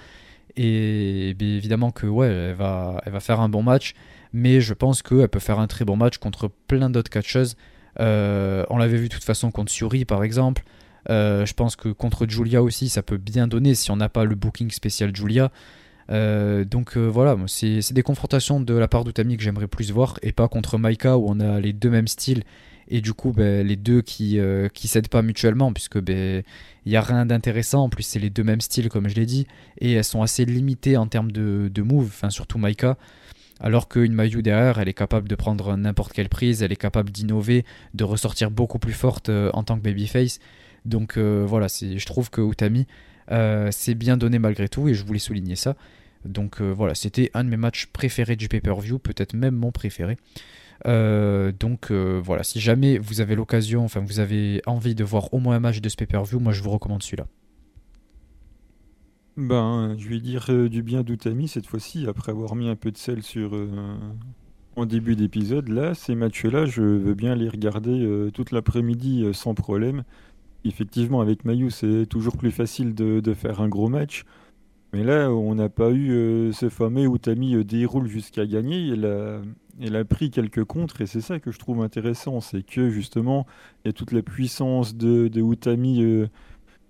[0.55, 3.93] et évidemment que ouais, elle va, elle va faire un bon match,
[4.33, 7.55] mais je pense qu'elle peut faire un très bon match contre plein d'autres catcheuses.
[7.99, 10.63] Euh, on l'avait vu de toute façon contre Suri par exemple.
[11.09, 14.23] Euh, je pense que contre Julia aussi, ça peut bien donner si on n'a pas
[14.23, 15.51] le booking spécial Julia.
[16.09, 20.31] Euh, donc voilà, c'est des confrontations de la part d'Utami que j'aimerais plus voir et
[20.31, 22.43] pas contre Maika où on a les deux mêmes styles
[22.87, 26.43] et du coup ben, les deux qui euh, qui s'aident pas mutuellement puisque ben
[26.85, 27.83] il y a rien d'intéressant.
[27.83, 29.47] En plus c'est les deux mêmes styles comme je l'ai dit.
[29.79, 32.97] Et elles sont assez limitées en termes de, de move enfin surtout Maika.
[33.59, 36.63] Alors qu'une Mayu derrière elle est capable de prendre n'importe quelle prise.
[36.63, 40.39] Elle est capable d'innover de ressortir beaucoup plus forte euh, en tant que babyface.
[40.85, 42.87] Donc euh, voilà je trouve que Utami
[43.71, 44.89] c'est bien donné malgré tout.
[44.89, 45.75] Et je voulais souligner ça.
[46.25, 48.99] Donc voilà c'était un de mes matchs préférés du pay-per-view.
[48.99, 50.17] Peut-être même mon préféré
[50.87, 55.33] euh, donc euh, voilà, si jamais vous avez l'occasion, enfin vous avez envie de voir
[55.33, 57.27] au moins un match de ce pay-per-view, moi je vous recommande celui-là.
[59.37, 62.91] Ben, je vais dire euh, du bien d'Utami cette fois-ci, après avoir mis un peu
[62.91, 63.51] de sel sur
[64.75, 65.69] en début d'épisode.
[65.69, 70.03] Là, ces matchs-là, je veux bien les regarder toute l'après-midi sans problème.
[70.63, 74.25] Effectivement, avec Mayu, c'est toujours plus facile de, faire un gros match.
[74.93, 78.95] Mais là, on n'a pas eu ce fameux Utami déroule jusqu'à gagner.
[79.79, 83.45] Elle a pris quelques contres et c'est ça que je trouve intéressant, c'est que justement
[83.83, 86.27] il y a toute la puissance de, de Utami euh,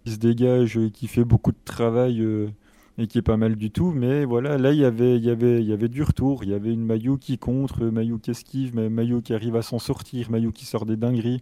[0.05, 2.49] qui se dégage, euh, qui fait beaucoup de travail euh,
[2.97, 3.91] et qui est pas mal du tout.
[3.91, 6.73] Mais voilà, là il y avait, y avait, y avait du retour, il y avait
[6.73, 10.65] une Mayu qui contre, Mayu qui esquive, Mayu qui arrive à s'en sortir, Mayu qui
[10.65, 11.41] sort des dingueries.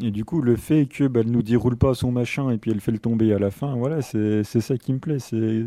[0.00, 2.70] Et du coup, le fait que bah, elle nous déroule pas son machin et puis
[2.70, 5.66] elle fait le tomber à la fin, voilà, c'est ça qui me plaît, c'est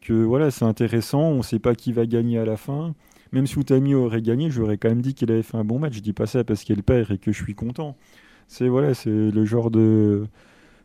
[0.00, 2.94] que voilà, c'est intéressant, on sait pas qui va gagner à la fin
[3.34, 5.94] même si Utami aurait gagné, j'aurais quand même dit qu'il avait fait un bon match.
[5.94, 7.96] Je dis pas ça parce qu'elle perd et que je suis content.
[8.48, 10.26] C'est voilà, c'est le genre de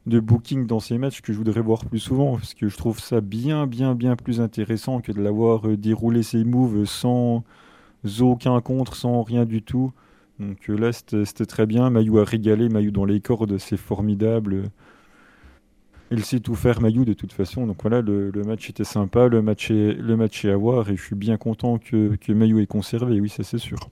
[0.07, 2.99] de booking dans ces matchs que je voudrais voir plus souvent parce que je trouve
[2.99, 7.43] ça bien bien bien plus intéressant que de l'avoir euh, déroulé ses moves sans
[8.21, 9.91] aucun contre, sans rien du tout.
[10.39, 11.89] Donc là, c'était très bien.
[11.89, 14.63] Mayou a régalé, Mayou dans les cordes, c'est formidable.
[16.11, 17.67] Il sait tout faire, Mayou, de toute façon.
[17.67, 21.37] Donc voilà, le, match était sympa, le match est, à voir, et je suis bien
[21.37, 23.89] content que, que Mayou ait conservé, oui, ça c'est sûr.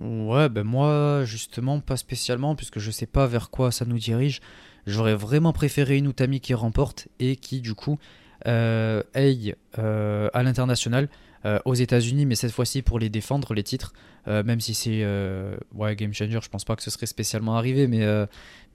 [0.00, 4.40] Ouais, ben moi, justement, pas spécialement, puisque je sais pas vers quoi ça nous dirige.
[4.86, 7.98] J'aurais vraiment préféré une Utami qui remporte et qui, du coup,
[8.46, 11.08] euh, aille euh, à l'international
[11.64, 13.92] aux États-Unis, mais cette fois-ci pour les défendre, les titres.
[14.26, 15.04] même si c'est
[15.74, 18.06] ouais, Game Changer, je pense pas que ce serait spécialement arrivé, mais,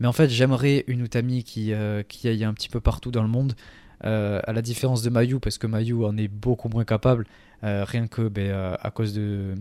[0.07, 1.73] en fait, j'aimerais une Utami qui,
[2.07, 3.53] qui aille un petit peu partout dans le monde.
[4.01, 7.25] à la différence de Mayu, parce que Mayu en est beaucoup moins capable,
[7.63, 9.55] rien que ben, à cause de,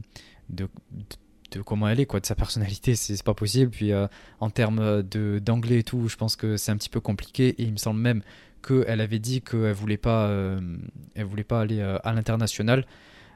[1.50, 3.70] de comment elle est, quoi, de sa personnalité, c'est pas possible.
[3.70, 4.06] Puis euh,
[4.40, 7.48] en termes d'anglais et tout, je pense que c'est un petit peu compliqué.
[7.48, 8.22] Et il me semble même
[8.62, 10.60] qu'elle avait dit qu'elle voulait pas, euh,
[11.14, 12.84] elle voulait pas aller euh, à l'international.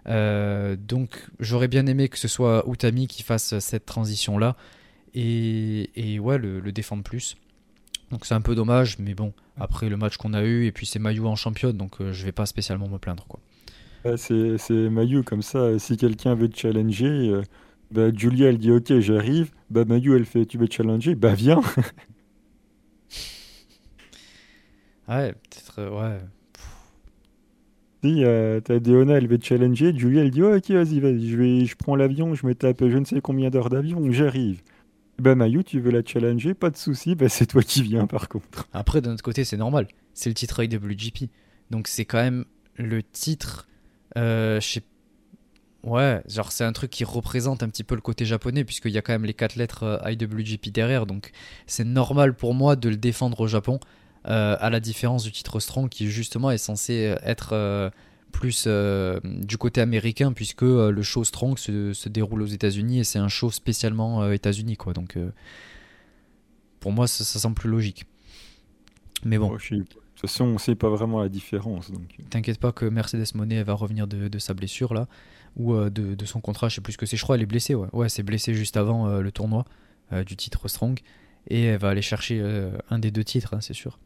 [0.07, 4.57] donc j'aurais bien aimé que ce soit Utami qui fasse cette transition là
[5.15, 7.37] et, et ouais le, le, défendre plus.
[8.11, 10.87] Donc c'est un peu dommage, mais bon après le match qu'on a eu et puis
[10.87, 13.41] c'est Mayu en championne, donc je vais pas spécialement me plaindre quoi.
[14.17, 15.79] c'est Mayu comme ça.
[15.79, 17.43] Si quelqu'un veut te challenger
[17.93, 19.51] bah, Julia, elle dit Ok, j'arrive.
[19.71, 21.15] Bah, Mayu, elle fait Tu veux challenger?
[21.15, 21.61] Bah, viens.
[25.17, 25.79] ouais, peut-être.
[25.79, 26.19] Euh, ouais.
[28.05, 29.97] Si, euh, t'as Deona, elle veut challenger.
[29.97, 32.99] Julia, elle dit Ok, vas-y, vas-y, je, vais, je prends l'avion, je me tape je
[32.99, 34.63] ne sais combien d'heures d'avion, j'arrive.
[35.19, 36.55] Bah, Mayu, tu veux la challenger?
[36.55, 38.69] Pas de souci, bah, c'est toi qui viens par contre.
[38.73, 39.87] Après, d'un autre côté, c'est normal.
[40.15, 41.31] C'est le titre IWGP.
[41.71, 42.45] Donc, c'est quand même
[42.77, 43.69] le titre.
[44.17, 44.83] Euh, je sais
[45.85, 48.99] Ouais, genre c'est un truc qui représente un petit peu le côté japonais, puisqu'il y
[48.99, 51.33] a quand même les quatre lettres IWGP derrière, donc
[51.67, 53.81] c'est normal pour moi de le défendre au Japon,
[54.25, 57.91] à la différence du titre Strong qui justement est censé euh, être
[58.31, 63.29] plus du côté américain, puisque le show Strong se, déroule aux États-Unis et c'est un
[63.29, 64.93] show spécialement États-Unis, quoi.
[64.95, 65.19] Donc
[66.81, 68.07] pour moi ça, semble plus logique.
[69.25, 69.53] Mais bon.
[69.53, 71.91] de toute façon, on sait pas vraiment la différence.
[71.91, 72.17] Donc...
[72.31, 75.07] T'inquiète pas que Mercedes Monet va revenir de, de sa blessure là
[75.57, 77.17] ou euh, de, son contrat, je sais plus ce que c'est.
[77.17, 77.89] Je crois elle est blessée, ouais.
[77.93, 79.65] Ouais, c'est blessée juste avant euh, le tournoi
[80.13, 81.01] euh, du titre Strong.
[81.49, 82.41] Et elle va aller chercher
[82.89, 83.99] un des deux titres, hein, c'est sûr.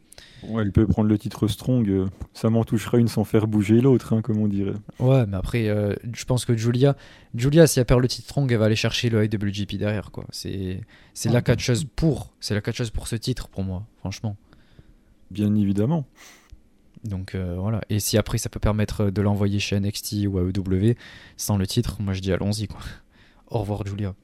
[0.42, 4.12] Ouais, elle peut prendre le titre Strong, ça m'en touchera une sans faire bouger l'autre,
[4.12, 4.74] hein, comme on dirait.
[4.98, 5.66] Ouais, mais après,
[6.12, 6.96] je pense que Julia,
[7.34, 10.24] Julia, si elle perd le titre Strong, elle va aller chercher le IWGP derrière, quoi.
[10.30, 10.80] C'est,
[11.14, 14.36] c'est la catcheuse pour, c'est la catcheuse pour ce titre pour moi, franchement.
[15.30, 16.06] Bien évidemment.
[17.04, 17.80] Donc euh, voilà.
[17.88, 20.94] Et si après ça peut permettre de l'envoyer chez NXT ou AEW
[21.36, 22.80] sans le titre, moi je dis allons-y quoi.
[23.48, 24.14] Au revoir Julia.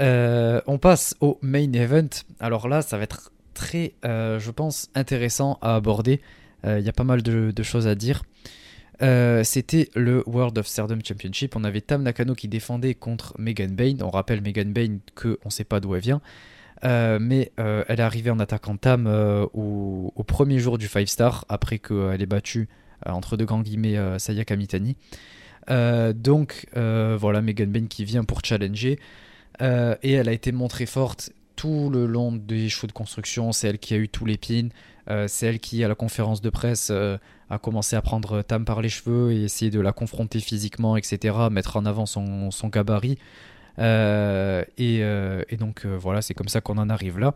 [0.00, 2.08] Euh, on passe au main event.
[2.38, 6.20] Alors là, ça va être très, euh, je pense, intéressant à aborder.
[6.64, 8.22] Il y a pas mal de, choses à dire.
[9.00, 11.56] C'était le World of Stardom Championship.
[11.56, 13.96] On avait Tam Nakano qui défendait contre Megan Bain.
[14.02, 16.20] On rappelle Megan Bain que on sait pas d'où elle vient.
[16.84, 21.08] Euh, mais euh, elle est arrivée en attaquant Tam euh, au, premier jour du 5
[21.08, 22.68] star, après qu'elle ait battu,
[23.04, 24.96] entre deux grands guillemets, Sayaka Mitani.
[26.14, 28.98] donc voilà, Megan Bain qui vient pour challenger.
[29.60, 31.30] et elle a été montrée forte
[31.60, 33.52] tout le long des shows de construction.
[33.52, 34.68] C'est elle qui a eu tous les pins.
[35.26, 38.88] c'est elle qui, à la conférence de presse, a commencé à prendre Tam par les
[38.88, 41.36] cheveux et essayer de la confronter physiquement, etc.
[41.50, 43.18] Mettre en avant son, son gabarit.
[43.78, 47.34] Euh, euh, et, donc euh, voilà, c'est comme ça qu'on en arrive là.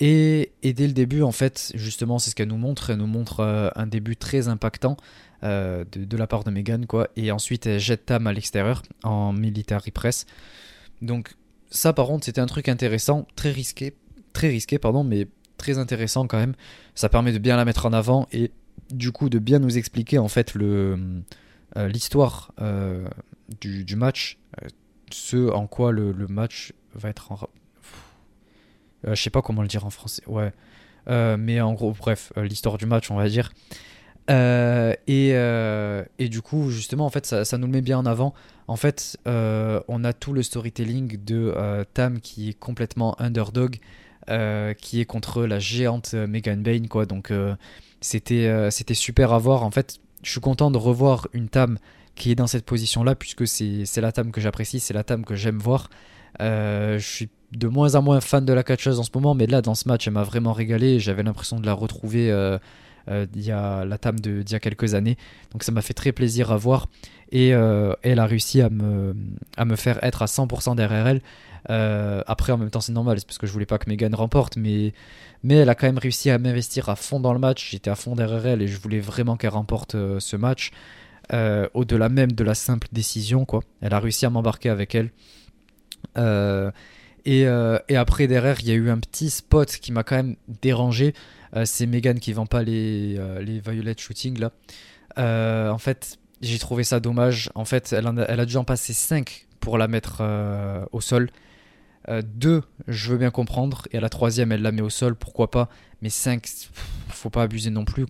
[0.00, 2.90] Et, dès le début, en fait, justement, c'est ce qu'elle nous montre.
[2.90, 4.96] Elle nous montre un début très impactant
[5.42, 7.08] de, la part de Megan, quoi.
[7.16, 10.26] Et ensuite, elle jette Tam à l'extérieur en military press.
[11.02, 11.34] Donc,
[11.70, 13.94] ça, par contre, c'était un truc intéressant, très risqué,
[14.32, 16.54] très risqué, pardon, mais très intéressant quand même.
[16.94, 18.50] Ça permet de bien la mettre en avant et
[18.90, 21.22] du coup de bien nous expliquer en fait le
[21.76, 22.52] l'histoire
[23.60, 24.68] du, match, euh,
[25.10, 27.38] ce en quoi le, match va être en.
[29.06, 30.52] Euh, je sais pas comment le dire en français, ouais.
[31.08, 33.52] Euh, mais en gros, bref, l'histoire du match, on va dire.
[34.28, 35.30] Et,
[36.18, 38.34] et, du coup, justement, en fait, ça, ça, nous le met bien en avant.
[38.66, 43.78] En fait, on a tout le storytelling de Tam qui est complètement underdog,
[44.26, 47.06] qui est contre la géante Megan Bain, quoi.
[47.06, 47.32] Donc,
[48.00, 49.62] c'était c'était super à voir.
[49.62, 51.78] En fait, je suis content de revoir une Tam
[52.18, 55.36] qui est dans cette position-là, puisque c'est la table que j'apprécie, c'est la table que
[55.36, 55.88] j'aime voir.
[56.40, 59.46] Euh, je suis de moins en moins fan de la catcheuse en ce moment, mais
[59.46, 61.00] là, dans ce match, elle m'a vraiment régalé.
[61.00, 62.58] J'avais l'impression de la retrouver euh,
[63.08, 65.16] il y a la Tam d'il y a quelques années.
[65.52, 66.86] Donc ça m'a fait très plaisir à voir.
[67.30, 69.14] Et elle a réussi à me,
[69.56, 71.20] à me faire être à 100% derrière elle.
[72.26, 74.56] après, en même temps, c'est normal, c'est parce que je voulais pas que Megan remporte,
[74.56, 74.94] mais,
[75.42, 77.70] mais elle a quand même réussi à m'investir à fond dans le match.
[77.70, 80.70] J'étais à fond derrière elle et je voulais vraiment qu'elle remporte ce match.
[81.32, 83.60] au-delà même de la simple décision, quoi.
[83.80, 85.10] Elle a réussi à m'embarquer avec elle.
[86.16, 86.70] Euh,
[87.26, 90.36] euh, et, après, derrière, il y a eu un petit spot qui m'a quand même
[90.62, 91.14] dérangé.
[91.56, 94.52] Euh, c'est Megan qui vend pas les, les violet shooting là.
[95.72, 97.50] en fait, j'ai trouvé ça dommage.
[97.54, 100.22] En fait, elle, elle a en passer 5 pour la mettre
[100.92, 101.30] au sol.
[102.08, 103.82] 2, je veux bien comprendre.
[103.92, 105.68] Et à la troisième, elle la met au sol, pourquoi pas.
[106.00, 106.46] Mais 5,
[107.08, 108.06] faut pas abuser non plus,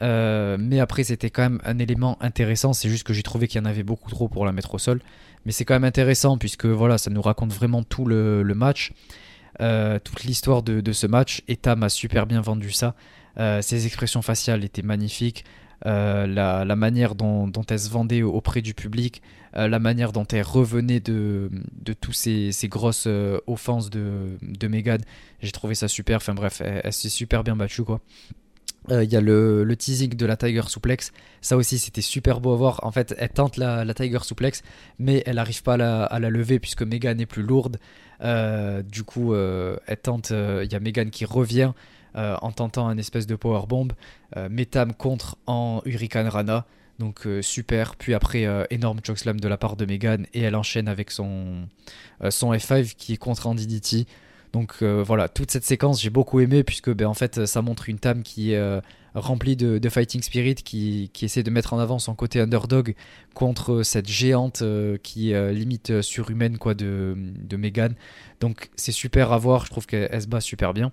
[0.00, 2.72] mais après, c'était quand même un élément intéressant.
[2.72, 4.78] C'est juste que j'ai trouvé qu'il y en avait beaucoup trop pour la mettre au
[4.78, 5.00] sol.
[5.44, 8.92] Mais c'est quand même intéressant puisque voilà, ça nous raconte vraiment tout le, match,
[9.60, 11.42] euh, toute l'histoire de, ce match.
[11.48, 12.94] Et Tam a super bien vendu ça.
[13.38, 15.44] Euh, ses expressions faciales étaient magnifiques.
[15.84, 19.20] Euh, la, manière dont, elle se vendait auprès du public,
[19.54, 21.50] la manière dont elle revenait de,
[21.80, 23.08] de tous ces, grosses
[23.46, 25.00] offenses de, de Megan,
[25.40, 26.18] j'ai trouvé ça super.
[26.18, 28.00] Enfin bref, elle s'est super bien battue quoi.
[28.90, 31.12] Euh, il y a le, le, teasing de la Tiger Suplex.
[31.40, 32.80] Ça aussi, c'était super beau à voir.
[32.82, 34.62] En fait, elle tente la, Tiger Suplex,
[34.98, 37.78] mais elle n'arrive pas à la, lever puisque Megan est plus lourde.
[38.22, 40.30] Euh, du coup, euh, elle tente.
[40.30, 41.72] Il y a Megan qui revient
[42.14, 43.92] en tentant un espèce de power bomb.
[44.50, 46.66] Metam contre en Hurricane Rana.
[46.98, 47.96] Donc super.
[47.96, 51.68] Puis après, énorme chokeslam de la part de Megan et elle enchaîne avec son,
[52.28, 54.06] son F5 qui est contre en DDT.
[54.52, 57.88] Donc euh, voilà, toute cette séquence j'ai beaucoup aimé puisque ben, en fait ça montre
[57.88, 58.80] une Tam qui est euh,
[59.14, 62.94] remplie de, fighting spirit, qui, essaie de mettre en avant son côté underdog
[63.34, 67.94] contre cette géante euh, qui limite surhumaine quoi, de, de Megan.
[68.40, 70.92] Donc c'est super à voir, je trouve qu'elle se bat super bien.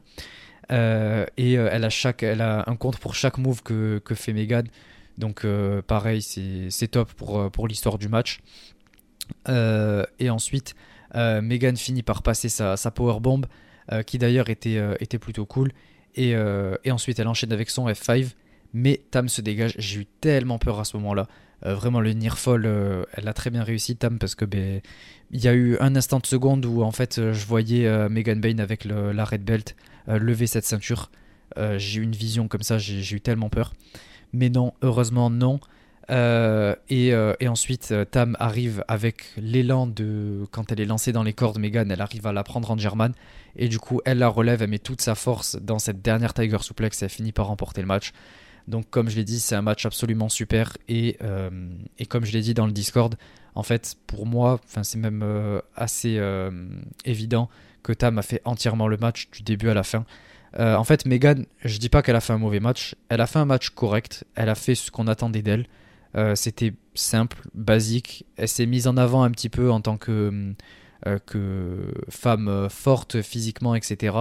[0.70, 4.68] et elle, a un compte pour chaque move que, fait Megan.
[5.18, 5.46] Donc
[5.88, 8.40] pareil, c'est top pour, pour l'histoire du match.
[9.48, 10.76] et ensuite,
[11.16, 13.42] Megan finit par passer sa, sa powerbomb,
[13.92, 15.72] euh, qui d'ailleurs était, euh, plutôt cool.
[16.16, 16.36] Et,
[16.92, 18.34] ensuite, elle enchaîne avec son F5.
[18.74, 19.74] Mais Tam se dégage.
[19.80, 21.28] J'ai eu tellement peur à ce moment-là.
[21.64, 22.38] vraiment, le near
[23.14, 24.82] elle a très bien réussi, Tam, parce que ben,
[25.32, 28.60] il y a eu un instant de seconde où en fait je voyais Megan Bain
[28.60, 29.76] avec la red belt
[30.08, 31.10] lever cette ceinture.
[31.78, 33.74] j'ai eu une vision comme ça, j'ai eu tellement peur.
[34.34, 35.60] Mais non, heureusement non.
[36.10, 40.46] Euh, euh, et, ensuite, euh, Tam arrive avec l'élan de.
[40.52, 43.14] Quand elle est lancée dans les cordes, Megan, elle arrive à la prendre en German.
[43.56, 46.60] Et du coup, elle la relève, elle met toute sa force dans cette dernière Tiger
[46.62, 48.12] Suplex elle finit par remporter le match.
[48.68, 50.78] Donc, comme je l'ai dit, c'est un match absolument super.
[50.88, 51.18] Et,
[51.98, 53.16] et comme je l'ai dit dans le Discord,
[53.56, 55.26] en fait, pour moi, c'est même
[55.76, 56.22] assez
[57.04, 57.50] évident
[57.82, 60.06] que Tam a fait entièrement le match du début à la fin.
[60.60, 63.40] en fait, Megan, je dis pas qu'elle a fait un mauvais match, elle a fait
[63.40, 65.66] un match correct, elle a fait ce qu'on attendait d'elle.
[66.16, 68.26] Euh, c'était simple, basique.
[68.36, 70.54] Elle s'est mise en avant un petit peu en tant que,
[71.08, 74.18] euh, femme euh, forte physiquement, etc.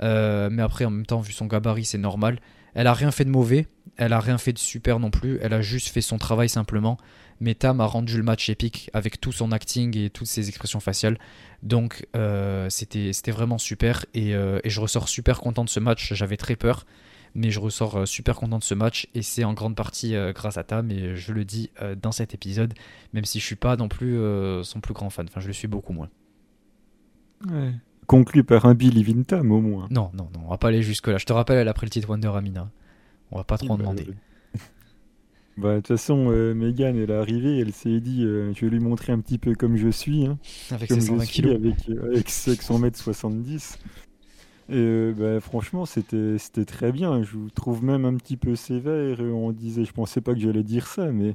[0.00, 2.40] mais après, en même temps, vu son gabarit, c'est normal.
[2.74, 5.54] Elle a rien fait de mauvais, elle a rien fait de super non plus, elle
[5.54, 6.98] a juste fait son travail simplement.
[7.40, 10.80] Mais Tam a rendu le match épique avec tout son acting et toutes ses expressions
[10.80, 11.18] faciales.
[11.62, 12.06] Donc
[12.68, 16.14] c'était vraiment super et, et, je ressors super content de ce match.
[16.14, 16.84] J'avais très peur
[17.34, 20.32] mais je ressors euh, super content de ce match et c'est en grande partie euh,
[20.32, 22.74] grâce à Tam et je le dis euh, dans cet épisode,
[23.12, 24.18] même si je suis pas non plus
[24.62, 26.08] son plus grand fan, enfin je le suis beaucoup moins.
[28.06, 29.86] Conclu par un Billy Tam au moins.
[29.90, 31.18] Non, non, non, on va pas aller jusque là.
[31.18, 32.70] Je te rappelle, elle a pris le titre Wonder Amina.
[33.30, 34.06] On va pas trop en demander.
[35.56, 39.12] Bah, de toute façon, Megan, elle est arrivée, elle s'est dit je vais lui montrer
[39.12, 40.26] un petit peu comme je suis.
[40.26, 40.36] Hein,
[40.72, 41.54] avec ses 120 kilos.
[41.54, 43.78] Avec, avec 100 mètres 70.
[44.70, 47.22] Et euh, bah, franchement, c'était très bien.
[47.22, 49.20] Je vous trouve même un petit peu sévère.
[49.20, 51.34] On disait, je pensais pas que j'allais dire ça, mais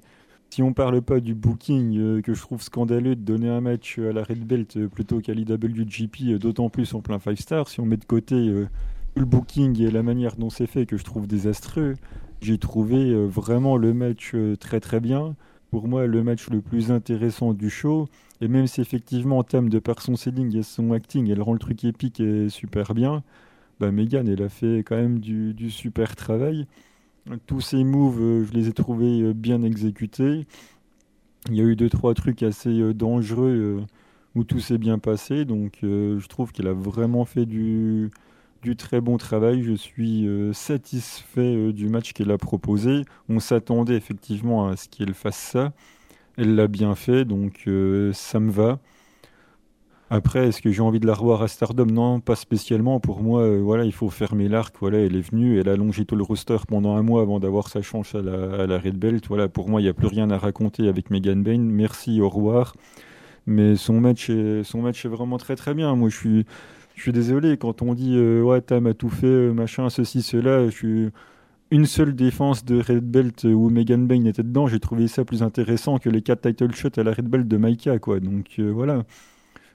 [0.50, 4.00] si on parle pas du booking euh, que je trouve scandaleux de donner un match
[4.00, 7.80] à la Red Belt euh, plutôt qu'à l'IWGP, d'autant plus en plein 5 star, si
[7.80, 8.36] on met de côté
[9.16, 11.96] le booking et la manière dont c'est fait que je trouve désastreux,
[12.42, 15.36] j'ai trouvé vraiment le match très très bien.
[15.72, 18.10] Pour moi, le match le plus intéressant du show.
[18.42, 21.54] Et même si effectivement, en termes de par son selling et son acting, elle rend
[21.54, 23.24] le truc épique et super bien,
[23.80, 26.68] bah Megan, elle a fait quand même du, super travail.
[27.48, 30.48] Tous ses moves, euh, je les ai trouvés euh, bien exécutés.
[31.50, 33.86] Il y a eu deux, trois trucs assez euh, dangereux
[34.36, 35.46] où tout s'est bien passé.
[35.46, 38.12] Donc je trouve qu'elle a vraiment fait du,
[38.64, 39.64] du très bon travail.
[39.64, 43.04] Je suis satisfait du match qu'elle a proposé.
[43.30, 45.74] On s'attendait effectivement à ce qu'elle fasse ça.
[46.40, 48.80] Elle l'a bien fait, donc euh, ça me va.
[50.10, 51.86] Après, est-ce que j'ai envie de la revoir à Stardom?
[51.86, 53.02] Non, pas spécialement.
[53.02, 54.74] Pour moi, euh, voilà, il faut fermer l'arc.
[54.80, 57.68] Voilà, elle est venue, elle a allongé tout le roster pendant un mois avant d'avoir
[57.68, 59.28] sa chance à la, Red Belt.
[59.28, 61.60] Voilà, pour moi, il n'y a plus rien à raconter avec Megan Bain.
[61.60, 62.74] Merci, au revoir.
[63.46, 65.94] Mais son match est, son match est vraiment très très bien.
[65.96, 66.46] Moi, je suis,
[66.96, 70.22] je suis désolé quand on dit euh, ouais, Tam a tout fait, euh, machin, ceci,
[70.22, 70.68] cela.
[70.68, 71.10] Je suis
[71.72, 74.68] une seule défense de Red Belt où Megan Bain était dedans.
[74.68, 77.58] J'ai trouvé ça plus intéressant que les quatre title shots à la Red Belt de
[77.58, 78.20] Maika, quoi.
[78.20, 79.04] Donc voilà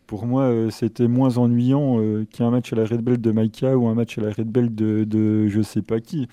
[0.06, 3.76] pour moi, euh, c'était moins ennuyant euh, qu'un match à la Red Belt de Maika
[3.76, 6.28] ou un match à la Red Belt de, de je sais pas qui.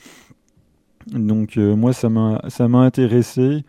[1.07, 2.39] Donc euh, moi, ça m'a
[2.79, 3.63] intéressé.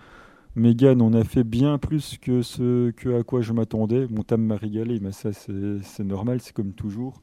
[0.55, 4.07] Megan, on a fait bien plus que ce que à quoi je m'attendais.
[4.11, 7.23] Mon Tam m'a régalé, mais ça c'est normal, c'est comme toujours.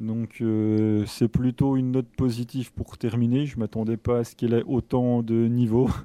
[0.00, 0.42] Donc
[1.06, 3.46] c'est plutôt une note positive pour terminer.
[3.46, 5.90] Je m'attendais pas à ce qu'elle ait autant de niveaux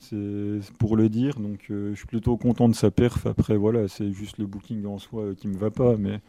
[0.00, 1.38] c'est pour le dire.
[1.38, 3.26] Donc euh, je suis plutôt content de sa perf.
[3.26, 5.96] Après, voilà, c'est juste le booking en soi euh, qui me va pas.
[5.96, 6.20] Mais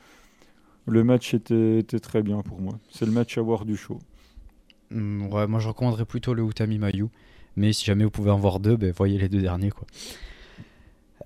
[0.87, 2.77] le match était, très bien pour moi.
[2.89, 3.97] C'est le match à voir du show.
[4.91, 7.07] Mm, ouais, moi je recommanderais plutôt le Utami Mayu.
[7.55, 9.71] Mais si jamais vous pouvez en voir deux, ben, voyez les deux derniers.
[9.71, 9.87] quoi.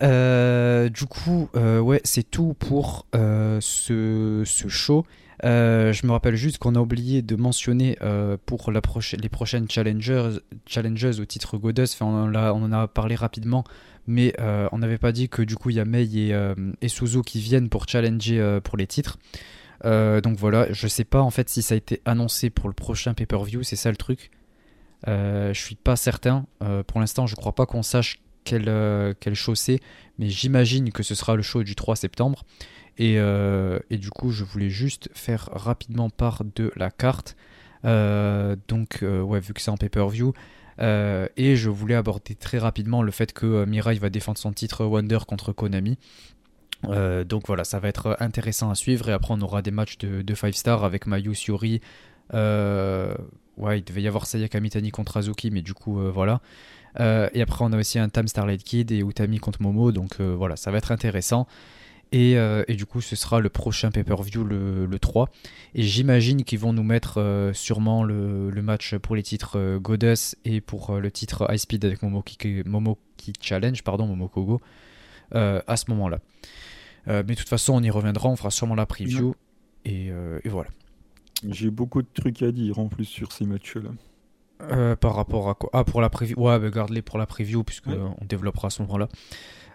[0.03, 5.05] Euh, du coup, ouais, c'est tout pour ce, ce, show.
[5.43, 11.19] Euh, je me rappelle juste qu'on a oublié de mentionner euh, pour les prochaines challengers,
[11.19, 13.63] au titre Goddess, enfin, on, en a parlé rapidement,
[14.07, 16.07] mais euh, on n'avait pas dit que du coup il y a Mei
[16.81, 19.17] et, Suzu qui viennent pour challenger pour les titres.
[19.83, 23.13] donc voilà, je sais pas en fait si ça a été annoncé pour le prochain
[23.13, 24.31] pay-per-view, c'est ça le truc.
[25.05, 26.45] je suis pas certain.
[26.87, 29.79] pour l'instant, je crois pas qu'on sache quel, c'est,
[30.17, 32.43] mais j'imagine que ce sera le show du 3 septembre.
[32.99, 37.35] Euh, et, du coup, je voulais juste faire rapidement part de la carte.
[37.83, 40.33] Euh, donc, euh, ouais, vu que c'est en pay-per-view.
[40.79, 45.19] et je voulais aborder très rapidement le fait que Mirai va défendre son titre Wonder
[45.27, 45.97] contre Konami.
[46.83, 49.09] donc voilà, ça va être intéressant à suivre.
[49.09, 51.81] Et après, on aura des matchs de 5 stars avec Mayu Yuri.
[52.33, 56.41] ouais, il devait y avoir Sayaka Mitani contre Azuki, mais du coup, voilà.
[56.99, 59.91] Et après, on a aussi un Tam Starlight Kid et Utami contre Momo.
[59.91, 61.47] Donc voilà, ça va être intéressant.
[62.13, 65.29] Euh, et, du coup, ce sera le prochain pay-per-view, le, 3.
[65.73, 70.37] Et j'imagine qu'ils vont nous mettre euh, sûrement le, match pour les titres euh, Goddess
[70.45, 74.61] et pour le titre High Speed avec Momo qui, Challenge, pardon, Momo Kogo,
[75.31, 76.19] à ce moment-là.
[77.07, 79.35] mais de toute façon, on y reviendra, on fera sûrement la preview.
[79.83, 80.11] Et,
[80.45, 80.69] voilà.
[81.47, 83.89] J'ai beaucoup de trucs à dire en plus sur ces matchs-là.
[84.99, 85.70] Par rapport à quoi?
[85.74, 88.82] Ah, pour la preview Ouais, bah, garde-les pour la preview, puisque on développera à ce
[88.84, 89.08] moment-là.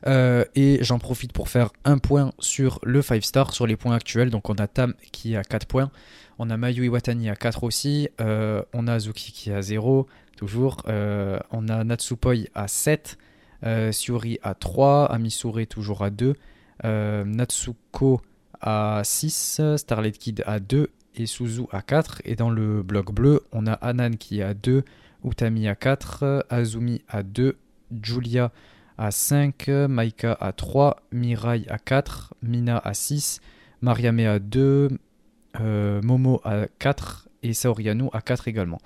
[0.07, 3.95] Euh, et j'en profite pour faire un point sur le 5 star, sur les points
[3.95, 4.31] actuels.
[4.31, 5.91] Donc on a Tam qui a 4 points,
[6.39, 10.07] on a Mayu Iwatani à 4 aussi, euh, on a Azuki qui a 0,
[10.37, 13.19] toujours, euh, on a Natsupoi à 7,
[13.91, 16.35] Siori à 3, Amisure toujours à 2,
[16.83, 18.23] Natsuko
[18.61, 20.91] à 6, Starlight Kid à 2
[21.27, 22.23] Suzu à 4.
[22.25, 24.85] Et dans le bloc bleu, on a Anan qui a 2,
[25.25, 27.57] Utami à 4, Azumi à 2,
[28.03, 28.53] Julia
[28.99, 33.41] à 5, Maika à 3, Mirai à 4, Mina à 6,
[33.81, 34.91] Mariame à 2,
[35.61, 38.79] euh, Momo à 4 et Saoriano à 4 également.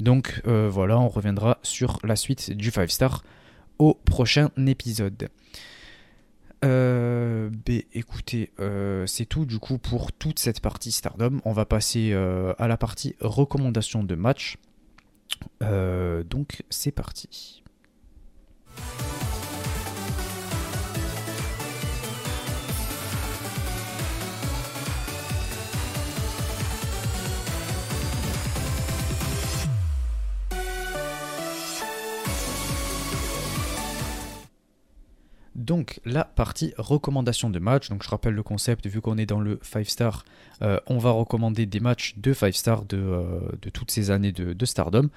[0.00, 3.24] Donc euh, voilà, on reviendra sur la suite du 5 star
[3.78, 5.28] au prochain épisode.
[6.64, 7.50] Euh,
[7.92, 8.52] écoutez,
[9.06, 11.40] c'est tout du coup pour toute cette partie Stardom.
[11.44, 14.58] On va passer à la partie recommandation de match.
[15.60, 17.62] donc c'est parti.
[35.58, 39.40] Donc la partie recommandation de match, donc je rappelle le concept, vu qu'on est dans
[39.40, 40.24] le 5 star,
[40.62, 44.64] euh, on va recommander des matchs de 5 star euh, de, toutes ces années de,
[44.64, 45.10] Stardom.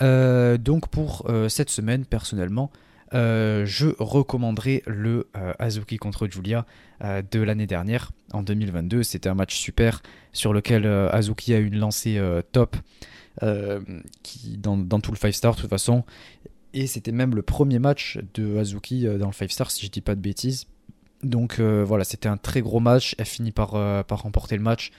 [0.00, 2.70] Euh, donc pour cette semaine, personnellement,
[3.12, 5.28] je recommanderai le
[5.58, 6.64] Azuki contre Julia
[7.02, 9.02] de l'année dernière, en 2022.
[9.02, 10.00] C'était un match super
[10.32, 12.22] sur lequel Azuki a une lancée
[12.52, 12.76] top.
[13.40, 16.04] dans, dans, tout le 5 star de toute façon
[16.74, 19.90] et c'était même le premier match de Hazuki euh, dans le 5 star, si je
[19.90, 20.66] dis pas de bêtises.
[21.22, 23.14] Donc euh, voilà, c'était un très gros match.
[23.18, 24.90] Elle finit par, euh, remporter le match.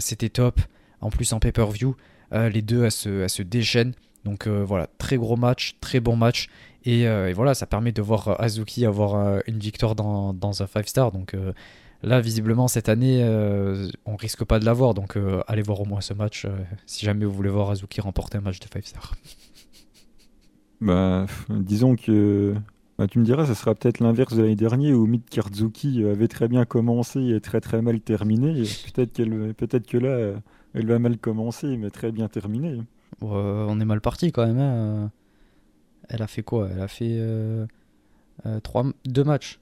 [0.00, 0.60] c'était top.
[1.00, 1.94] En plus, en pay-per-view,
[2.32, 3.94] les deux, elles se, déchaînent.
[4.24, 6.48] Donc voilà, très gros match, très bon match.
[6.84, 11.12] Et, voilà, ça permet de voir Hazuki avoir une victoire dans, un 5 star.
[11.12, 11.36] Donc
[12.02, 13.22] là, visiblement, cette année,
[14.04, 14.94] on risque pas de l'avoir.
[14.94, 15.16] Donc
[15.46, 16.46] allez voir au moins ce match
[16.86, 19.14] si jamais vous voulez voir Hazuki remporter un match de 5 star.
[20.80, 22.54] Bah, disons que
[22.98, 26.28] Bah, tu me diras, ce sera peut-être l'inverse de l'année dernière où Mid Karzuki avait
[26.28, 28.62] très bien commencé et très très mal terminé.
[28.94, 30.40] Peut-être qu'elle, peut-être que là,
[30.74, 32.80] elle va mal commencer mais très bien terminer.
[33.20, 34.58] on est mal parti quand même.
[34.58, 35.10] Hein.
[36.08, 36.68] Elle a fait quoi?
[36.70, 37.66] Elle a fait euh,
[38.46, 39.60] euh, trois, deux matchs.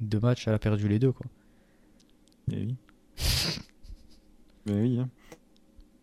[0.00, 1.26] Deux matchs, elle a perdu les deux quoi.
[2.52, 2.76] Et eh oui.
[4.66, 4.98] mais oui.
[5.00, 5.08] Hein.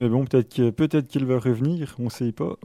[0.02, 2.58] Mais bon, peut-être peut-être qu'il va revenir, on sait pas.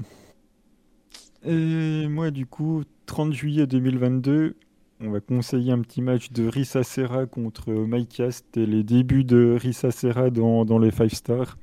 [1.44, 4.56] Et moi, du coup, 30 juillet 2022,
[5.00, 9.56] on va conseiller un petit match de Risa Serra contre Mike C'était les débuts de
[9.58, 11.58] Risa Serra dans, les 5 stars.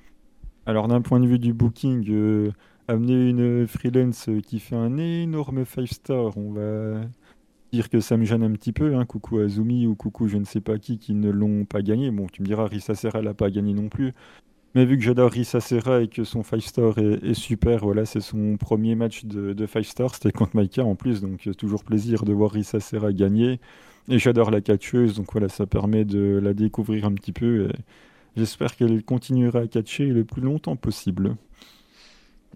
[0.65, 2.51] Alors, d'un point de vue du booking, euh,
[2.87, 7.01] amener une freelance qui fait un énorme 5 star, on va
[7.71, 8.95] dire que ça me gêne un petit peu.
[8.95, 9.05] Hein.
[9.05, 12.09] Coucou Azumi ou coucou je ne sais pas qui qui ne l'ont pas gagné.
[12.09, 14.13] Bon, tu me diras, Risa Serra l'a pas gagné non plus.
[14.77, 18.19] Mais vu que j'adore Risa Serra et que son 5 star est, super, voilà, c'est
[18.19, 22.31] son premier match de 5 star, c'était contre Maika en plus, donc toujours plaisir de
[22.31, 23.59] voir Risa Serra gagner.
[24.07, 27.69] Et j'adore la catcheuse, donc voilà, ça permet de la découvrir un petit peu.
[28.35, 31.37] J'espère qu'elle continuera à catcher le plus longtemps possible.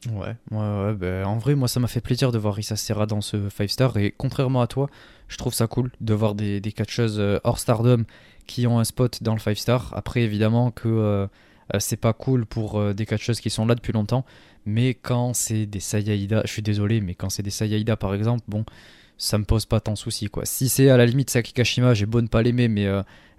[0.06, 3.07] Ouais, ouais, ouais ben, en vrai, moi ça m'a fait plaisir de voir Risa Serra
[3.07, 3.98] dans ce 5 star.
[3.98, 4.91] Et contrairement à toi,
[5.27, 8.03] je trouve ça cool de voir des, catcheuses euh, hors stardom
[8.45, 9.91] qui ont un spot dans le 5 star.
[9.95, 11.27] Après, évidemment que euh, euh,
[11.80, 14.26] c'est pas cool pour des catcheuses qui sont là depuis longtemps.
[14.65, 18.43] Mais quand c'est des Sayaida, je suis désolé, mais quand c'est des Sayaida par exemple,
[18.48, 18.65] bon,
[19.18, 20.45] ça me pose pas tant de soucis quoi.
[20.45, 22.84] Si c'est à la limite Saki Kashima, j'ai beau ne pas l'aimer, mais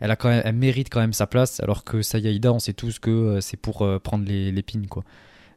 [0.00, 1.60] elle, a quand même, mérite quand même sa place.
[1.60, 5.04] Alors que Sayaida, on sait tous que c'est pour prendre les, les pins quoi.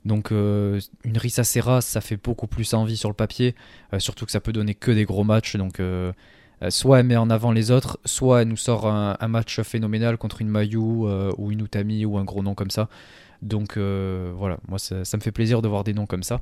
[0.06, 3.56] Donc euh, une Risa Serra, ça fait beaucoup plus envie sur le papier,
[3.92, 5.56] euh, surtout que ça peut donner que des gros matchs.
[5.58, 6.14] Donc euh,
[6.70, 10.42] soit elle met en avant les autres, soit elle nous sort un, match phénoménal contre
[10.42, 12.90] une Mayu ou une Utami ou un gros nom comme ça.
[13.42, 16.42] Donc voilà, moi ça, me fait plaisir de voir des noms comme ça.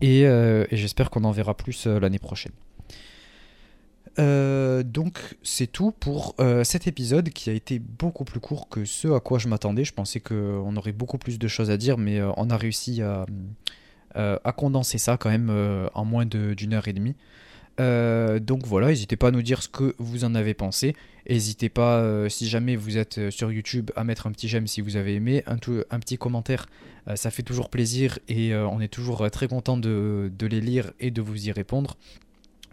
[0.00, 0.26] et
[0.72, 2.52] j'espère qu'on en verra plus l'année prochaine.
[4.18, 8.84] Euh, donc c'est tout pour euh, cet épisode qui a été beaucoup plus court que
[8.84, 9.84] ce à quoi je m'attendais.
[9.84, 13.02] Je pensais qu'on aurait beaucoup plus de choses à dire, mais euh, on a réussi
[13.02, 13.26] à,
[14.14, 15.52] à, condenser ça quand même
[15.92, 17.14] en moins d'une heure et demie.
[17.78, 20.96] Donc voilà, n'hésitez pas à nous dire ce que vous en avez pensé.
[21.28, 24.96] N'hésitez pas, si jamais vous êtes sur YouTube, à mettre un petit j'aime si vous
[24.96, 26.66] avez aimé, un, petit commentaire,
[27.14, 31.20] ça fait toujours plaisir et on est toujours très content de, les lire et de
[31.20, 31.96] vous y répondre.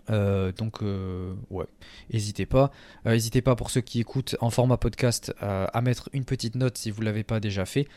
[0.09, 1.65] Euh, donc euh, ouais,
[2.11, 2.71] n'hésitez pas.
[3.05, 6.77] Euh, n'hésitez pas pour ceux qui écoutent en format podcast à mettre une petite note
[6.77, 7.87] si vous ne l'avez pas déjà fait.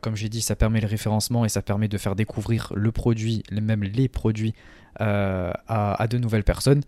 [0.00, 3.42] Comme j'ai dit, ça permet le référencement et ça permet de faire découvrir le produit,
[3.50, 4.54] même les produits,
[4.98, 6.82] à, de nouvelles personnes.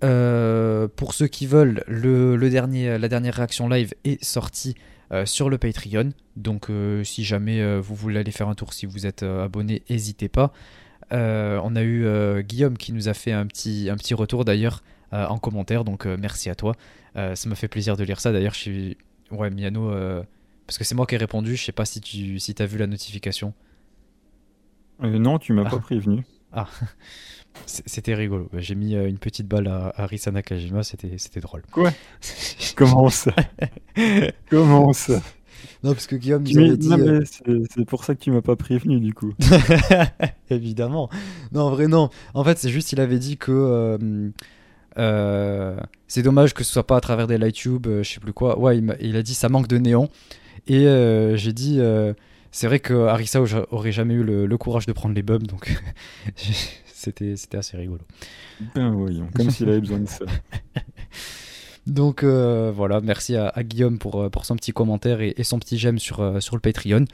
[0.00, 4.74] pour ceux qui veulent, la dernière réaction live est sortie
[5.24, 6.12] sur le Patreon.
[6.36, 6.68] Donc
[7.02, 10.52] si jamais vous voulez aller faire un tour, si vous êtes abonné, n'hésitez pas.
[11.12, 14.82] Euh, on a eu euh, Guillaume qui nous a fait un petit, retour d'ailleurs
[15.12, 16.74] euh, en commentaire, donc merci à toi.
[17.14, 18.32] ça m'a fait plaisir de lire ça.
[18.32, 18.96] D'ailleurs, je suis.
[19.30, 19.92] Ouais, Miano,
[20.66, 22.78] parce que c'est moi qui ai répondu, je sais pas si tu si as vu
[22.78, 23.52] la notification.
[25.00, 25.80] non, tu m'as pas ah.
[25.80, 26.24] prévenu.
[26.52, 26.68] Ah,
[27.66, 28.48] c'était rigolo.
[28.54, 31.62] J'ai mis une petite balle à, à Risana Kajima, c'était drôle.
[31.70, 31.92] Quoi?
[32.76, 33.34] Comment ça?
[34.50, 35.20] Comment ça?
[35.82, 36.92] Non, parce que Guillaume nous avait dit.
[36.92, 39.34] Euh, c'est pour ça que tu m'as pas prévenu, du coup.
[40.50, 41.10] Évidemment.
[41.52, 42.10] Non, en vrai, non.
[42.32, 43.52] En fait, c'est juste, il avait dit que.
[43.52, 44.30] Euh,
[44.96, 45.76] euh,
[46.06, 48.58] c'est dommage que ce soit pas à travers des YouTube, je sais plus quoi.
[48.58, 50.08] Ouais, il, a dit ça manque de néant.
[50.66, 50.84] Et
[51.36, 51.80] j'ai dit.
[52.50, 55.76] c'est vrai que Arisa aurait jamais eu le, courage de prendre les bums, donc
[56.86, 58.02] c'était assez rigolo.
[58.74, 60.24] Ben voyons, comme s'il avait besoin de ça.
[61.86, 65.76] Donc euh, voilà, merci à, Guillaume pour, euh, pour son petit commentaire et, son petit
[65.76, 67.04] j'aime sur, euh, sur le Patreon.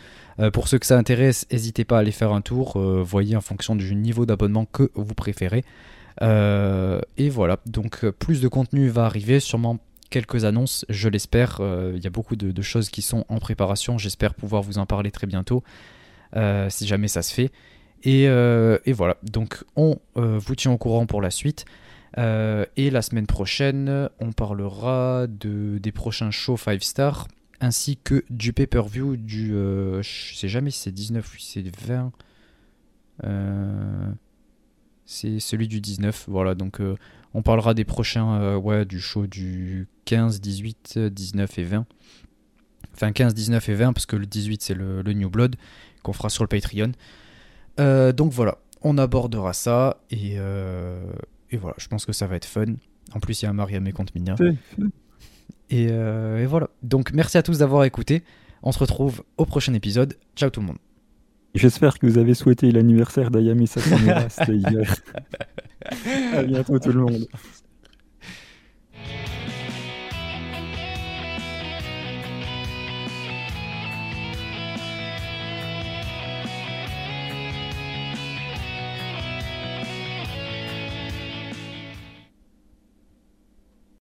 [0.52, 2.78] pour ceux que ça intéresse, n'hésitez pas à aller faire un tour.
[2.78, 5.64] voyez en fonction du niveau d'abonnement que vous préférez.
[6.20, 9.78] et voilà, donc plus de contenu va arriver, sûrement
[10.10, 11.60] quelques annonces, je l'espère.
[11.94, 13.98] Il y a beaucoup de, choses qui sont en préparation.
[13.98, 15.62] J'espère pouvoir vous en parler très bientôt,
[16.68, 17.50] si jamais ça se fait.
[18.02, 21.64] Et, et voilà, donc on vous tient au courant pour la suite.
[22.18, 27.28] Euh, et la semaine prochaine, on parlera de, des prochains shows 5 stars
[27.60, 29.54] ainsi que du pay-per-view du.
[29.54, 32.12] Euh, je sais jamais si c'est 19 ou si c'est 20.
[33.24, 34.10] Euh,
[35.04, 36.24] c'est celui du 19.
[36.28, 36.80] Voilà, donc
[37.34, 38.56] on parlera des prochains.
[38.56, 41.86] ouais, du show du 15, 18, 19 et 20.
[42.94, 45.56] Enfin, 15, 19 et 20, parce que le 18 c'est le, le, New Blood
[46.02, 46.92] qu'on fera sur le Patreon.
[47.78, 50.38] donc voilà, on abordera ça et
[51.50, 52.74] et voilà, je pense que ça va être fun.
[53.14, 54.36] En plus, il y a un Mariam et contre Minia.
[55.68, 56.68] Et, euh, et, voilà.
[56.82, 58.22] Donc, merci à tous d'avoir écouté.
[58.62, 60.16] On se retrouve au prochain épisode.
[60.36, 60.78] Ciao tout le monde.
[61.54, 64.94] J'espère que vous avez souhaité l'anniversaire d'Ayami Sakamura, c'était hier.
[66.34, 67.26] à bientôt tout le monde.